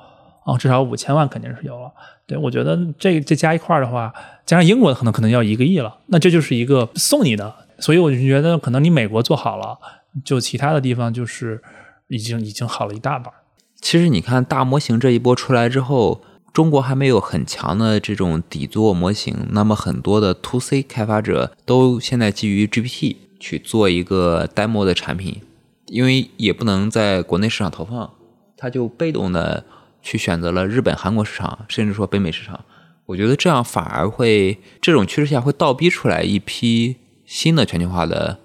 [0.48, 1.92] 哦，至少五千万肯定是有了。
[2.26, 4.10] 对我觉得这这加一块儿的话，
[4.46, 5.98] 加上英国的可能可能要一个亿了。
[6.06, 9.78] 那这就是一个送你的，所以我就觉得可能你美国做好了，
[10.24, 11.60] 就其他的地方就是
[12.08, 13.30] 已经已经好了一大半。
[13.76, 16.22] 其实你看大模型这一波出来之后，
[16.54, 25.42] 中国还没有很强的这种底座模型，那么很多的 To C 开发者都现在基于 GPT 去做一个 demo 的产品，
[25.88, 28.10] 因为也不能在国内市场投放，
[28.56, 29.62] 它就被动的。
[30.08, 32.64] 去选择了日本、韩国市场，甚至说北美市场，
[33.04, 36.96] 我觉得这样反而会这种趋势下会倒逼出来一批
[37.26, 38.38] 新的全球化的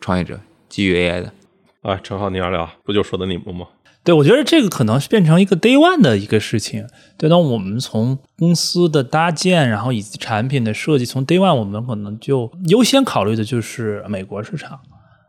[0.00, 0.40] 创业者，
[0.70, 1.34] 基于 AI 的。
[1.82, 3.66] 啊，陈浩，你聊聊，不就说的你们吗？
[4.02, 6.86] 对，我觉得这个可能是变成一个 Day One 的一个事情。
[7.18, 14.80] 对，那我们从公司的搭建，然后以及产品的设计，从 Day One 我们可能就优先考虑的就是美国市场。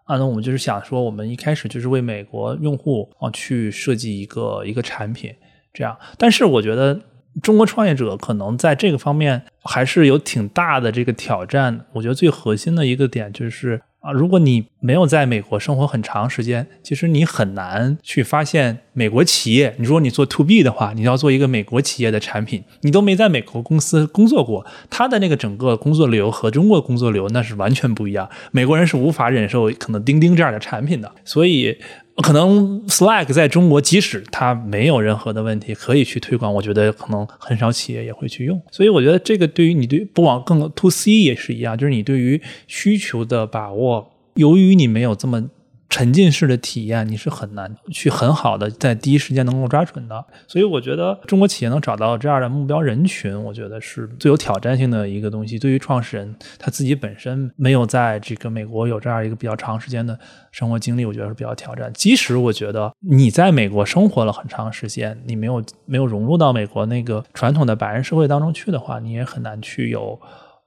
[0.06, 5.36] 啊，那我们就是想说，我们一开始就是为美国用户啊去设计一个一个产品。
[5.74, 6.99] 这样，但是我觉得
[7.41, 11.86] 中国创业者可能在这个方面还是有挺大的这个挑战。
[11.93, 19.74] 我觉得最核心的一个点就是啊，如果你没有在美国生活很长时间，其实你很难去发现美国企业。
[19.78, 28.30] 你说你做 to B 的话，你要做一个美国企业的产品，你都没在美国公司工作过，他的那个整个工作流和中国工作流那是完全不一样。
[28.51, 31.78] 美国人是无法忍受可能钉钉这样的产品的，所以。
[32.18, 38.62] 可能 Slack 在中国，即使它没有任何的问题，可以去推广，我觉得可能很少企业也会去用。
[38.72, 45.49] 所以我觉得这个对于你对不往更 To C 也是一样，就是你对于需求的把握，由于你没有这么
[45.92, 50.26] 沉浸式的体验，你是很难去很好的在第一时间能够抓准的。
[50.48, 55.60] 所以我觉得中国企业能找到这样的目标人群，我觉得是最有挑战性的一个东西。
[55.60, 60.18] 对于创始人他自己本身没有在这个美国有这样一个比较长时间的
[60.52, 61.92] 生活经历，我觉得是比较挑战。
[61.94, 70.18] 即使我觉得你在美国生活了很长时间，你没有没有融入到美国那个传统的白人社会当中去的话，你也很难去有。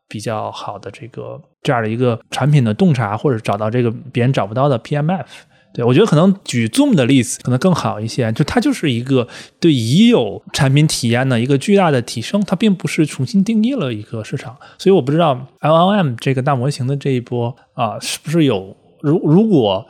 [0.09, 5.25] 比较好的这个这样的一个产品的洞察，或者找到这个别人找不到的 PMF，
[5.73, 9.27] 对我觉得可能举 Zoom 的例子可能更好一些，就它就是一个
[9.59, 19.85] 对已有产品体验的一个巨大的提升，它并不是重新定义了一个市场，所以我不知道 LLM 这个大模型的这一波啊，是不是有如如果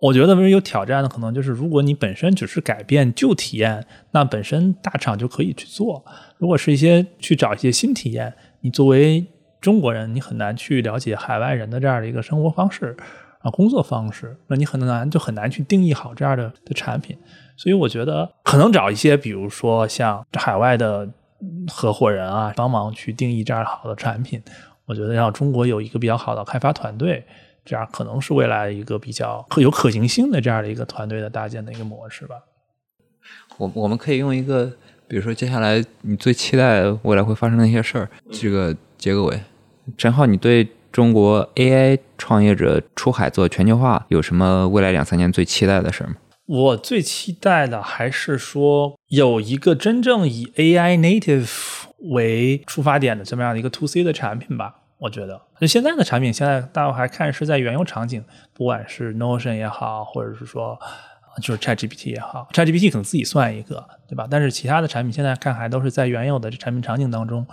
[0.00, 6.02] 我觉得有挑战的，可能就是如果你本身只是改变旧体验，那本身大厂就可以去做；
[6.38, 9.26] 如果是一些去找一些新体验，你作为
[9.60, 12.96] 中国人，你很难去了解海外人的这样的一个生活方式
[13.40, 17.16] 啊，工作方式，那你很难就很难去定义好这样的的产品。
[17.56, 21.08] 所以我觉得可能找一些，比如说像海外的
[21.68, 24.42] 合伙人啊，帮忙去定义这样好的产品。
[24.86, 27.24] 我觉得让中国有一个比较好的开发团队，
[27.64, 32.34] 这样可能是未来一个比较有可行性的这样的一个团队的搭建的一个模式吧。
[33.58, 34.72] 我我们可以用一个，
[35.06, 39.40] 比如说接下来你最期待未来会发生的一些事儿，这个结个尾。
[39.96, 46.14] 陈浩，你对中国 AI 创业者出海做全球化有什么未来两三年最期待的事吗？
[46.46, 54.74] 我最期待的还是说有一个真正以 AI native 为出发点的这么样的一个 to C 的产品吧。
[54.98, 58.22] 我觉得，那现在的产品现在大家还看是在原有场景，
[58.52, 60.78] 不管是 Notion 也好，或者是说
[61.40, 64.26] 就是 ChatGPT 也好，ChatGPT 可能自己算一个，对吧？
[64.28, 67.46] 但是其他的产品现在看还都是在原有的这产品场景当中。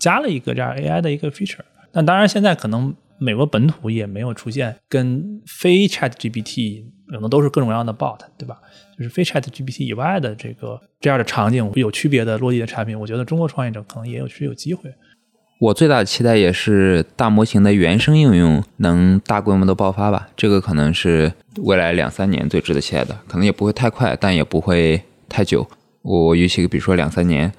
[0.00, 1.60] 加了一个这样 AI 的一个 feature，
[1.94, 8.56] 但当然现在可能美国本土也没有出现跟非 ChatGPT 可能都是各种各样的 bot，对吧？
[8.98, 14.92] 就是非 ChatGPT 以外的这个这样的场景有区别的落地的产品，我觉得中国创业者可能也有是有机会。
[15.60, 25.66] 我最大的期待也是大模型的原生应用能大规模的爆发吧，这个可能是未来两三年最值得期待的，可能也不会太快，但也不会太久。
[26.02, 27.52] 我预期比如说两三年。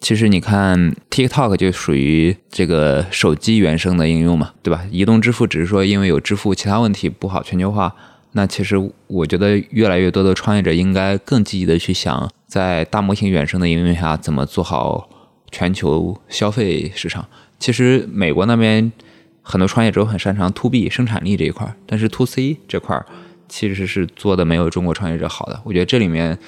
[0.00, 4.84] 其实你看，TikTok 就属于这个手机原生的应用嘛，对吧？
[4.90, 7.94] 移动支付只是说因为有支付其他问题不好全球化。
[8.32, 8.76] 那其实
[9.08, 15.08] 我觉得越来越多的创业者应该更积极的去想，在大模型原生的应用下怎么做好
[15.50, 17.26] 全球消费市场。
[17.58, 18.92] 其实美国那边
[19.42, 23.04] 很多创业者很擅长 To B 生产力这一块，但是 To C 这块
[23.48, 25.60] 其实是做的没有中国创业者好的。
[25.64, 26.38] 我觉得这里面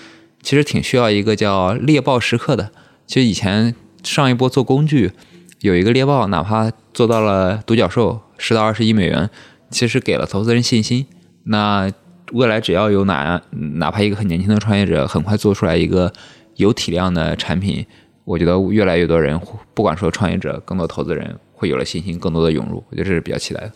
[0.40, 2.70] 其实挺需要一个叫猎豹时刻的。
[3.11, 5.11] 其实以前上一波做工具，
[5.62, 9.28] 有一个猎豹，哪怕做到了独角兽十到二十亿美元，
[9.68, 11.04] 其实给了投资人信心。
[11.46, 11.90] 那
[12.30, 16.12] 未来只要有哪哪怕一个很年轻的创业者，很快做出来一个
[16.54, 17.84] 有体量的产品，
[18.22, 19.40] 我觉得越来越多人，
[19.74, 23.72] 不管说创业者，更多投资人会有了信心，更多的涌入，我觉得这是比较期待的。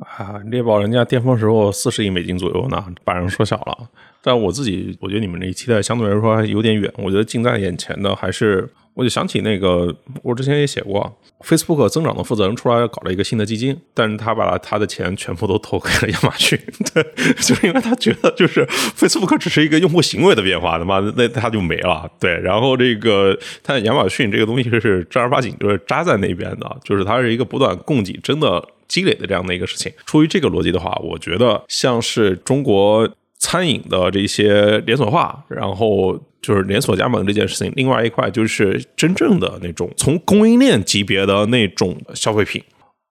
[0.00, 3.88] 啊，猎豹人家巅峰时候四十亿美金左右呢，把人说小了。
[4.26, 6.90] 但我自己，我觉得你们这期待相对来说还有点远。
[6.96, 16.58] 我觉得近在眼前的还是，我就想起那个，我之前也写过，Facebook 增长的负责人出来搞了一个新的基金，但是他把他的钱全部都投给了亚马逊，
[16.94, 17.04] 对，
[17.34, 18.64] 就是因为他觉得就是
[18.96, 22.32] Facebook 只是一个用户行为的变化，他妈那他就没了，对。
[22.40, 29.92] 然后这个，他亚马逊这个东西是正儿八经就是扎在那边的，就是它是一个不断供给真的积累的这样的一个事情。
[30.06, 33.06] 出于这个逻辑的话，我觉得像是中国。
[33.44, 37.70] 餐饮的这些连锁化，然后就是连锁加盟这件事情。
[37.76, 42.62] 另外一块就是真正的那种从供应链级别的那种消费品。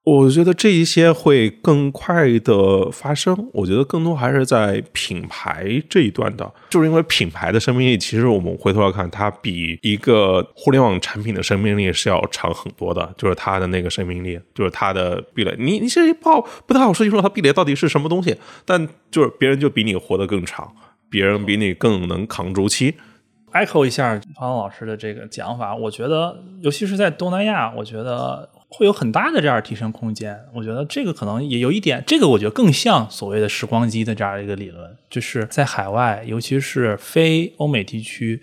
[0.04, 3.34] 我觉得这一些会更快的发生。
[3.54, 13.14] 我觉得更多还是在品牌这一段的，就是因为品牌的生命力，其实我们回头来看，它比一个互联网产品的生命力是要长很多的。
[13.16, 15.56] 就是它的那个生命力，就是它的壁垒。
[15.58, 18.36] 你你其实不好不太好说清楚它壁垒到底是什么东西，
[18.66, 20.70] 但就是别人就比你活得更长，
[21.08, 22.96] 别人比你更能扛周期。
[23.54, 28.50] echo 一下方老师的这个讲法，我觉得，尤其是在东南亚，我觉得。
[28.68, 38.40] 会有很大的这样提升空间，我觉得这个可能也有一点，这个我觉得更像所谓的时光机的这样一个理论，就是在海外，尤其是非欧美地区，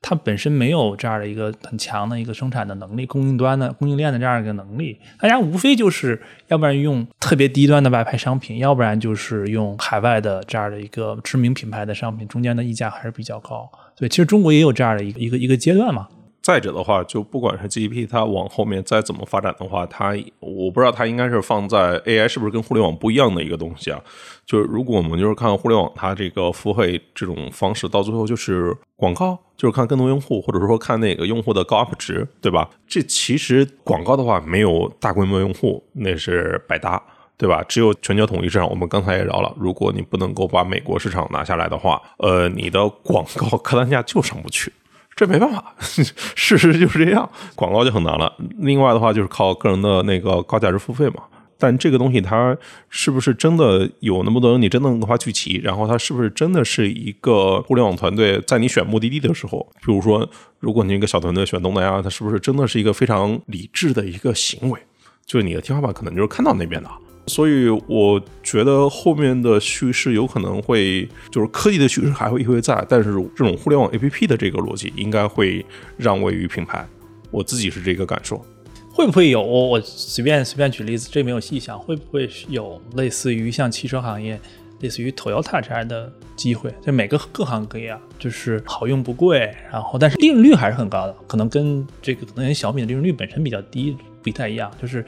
[0.00, 13.68] 它本身没有这样的一个很强的一个生产的能力，供应端的供应链的这样一个能力，大家无非就是要不然用特别低端的外派商品，要不然就是用海外的这样的一个知名品牌的商品，中间的溢价还是比较高。
[13.96, 16.08] 对，其实中国也有这样的一个一个一个阶段嘛。
[16.42, 24.00] 再者的话，就不管是 GDP 它往后面再怎么发展的话，它我不知道它应该是放在 AI 是不是跟互联网不一样的一个东西啊？
[24.44, 32.68] 就是如果我们就是看互联网它这个付费这种方式，到最后就是广告，就是看更多用户，或者说看那个用户的高 UP 值，对吧？
[32.88, 37.00] 这其实广告的话没有大规模用户，那是百搭。
[37.38, 37.60] 对吧？
[37.66, 44.72] 只有全球统一市场，我们刚才也聊了，如果你不能够把美国市场拿下来的话，呃，你的广告客单价就上不去，
[45.14, 48.34] 这没办法， 事实就是这样，广告就很难了。
[48.58, 51.22] 另外的话，就是靠个人的那个高价值付费嘛。
[51.58, 52.56] 但这个东西它
[52.90, 55.58] 是不是真的有那么多人你真的能够它聚齐？
[55.58, 64.80] 然后它是不是真的是一个互联网团队在你选目的地的时候，比如说，如果你一个小团队选东南亚，它是不是真的是一个非常理智的一个行为？
[65.24, 66.90] 就是你的天花板可能就是看到那边的。
[67.32, 75.64] 所以我觉得后面的叙事有可能会，就是科技的叙事还会一会在，但是这种互联网 APP 的这个逻辑应该会
[75.96, 76.86] 让位于品牌。
[77.30, 78.44] 我自己是这个感受。
[78.92, 79.40] 会不会有？
[79.42, 84.38] 我随便随便举例子，这没有细想，会不会有类似于像汽车行业，
[84.80, 86.70] 类似于 Toyota 这样的机会？
[86.84, 95.02] 就每个各行各业啊，就是好用不贵，然后但是利润率还是很高的，可能跟这个可能跟小米的利润率本身比较低不太一样，就是。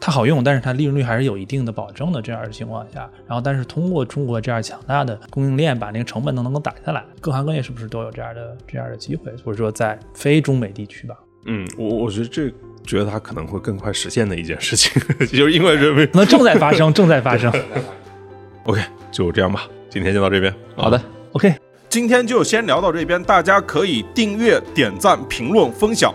[0.00, 2.20] 它好用，但是它利润率还是有一定的保证的。
[2.20, 9.32] 这样的情况下，然后但是通过中国这样强大的供应链，把那个成本都能够打下来，各行各业是不是都有这样的这样的机会？
[9.44, 11.16] 或者说在非中美地区吧？
[11.46, 12.50] 嗯，我我觉得这
[12.84, 17.52] 觉得它可能会更快实现的一件事情， 就是因为人民那 正在发生，正在发生。
[18.64, 18.80] OK，
[19.10, 20.54] 就这样吧，今天就到这边。
[20.74, 21.00] 好的
[21.32, 21.54] ，OK，
[21.90, 26.14] 今天就先聊到这边，大家可以订阅、点赞、评论、分享。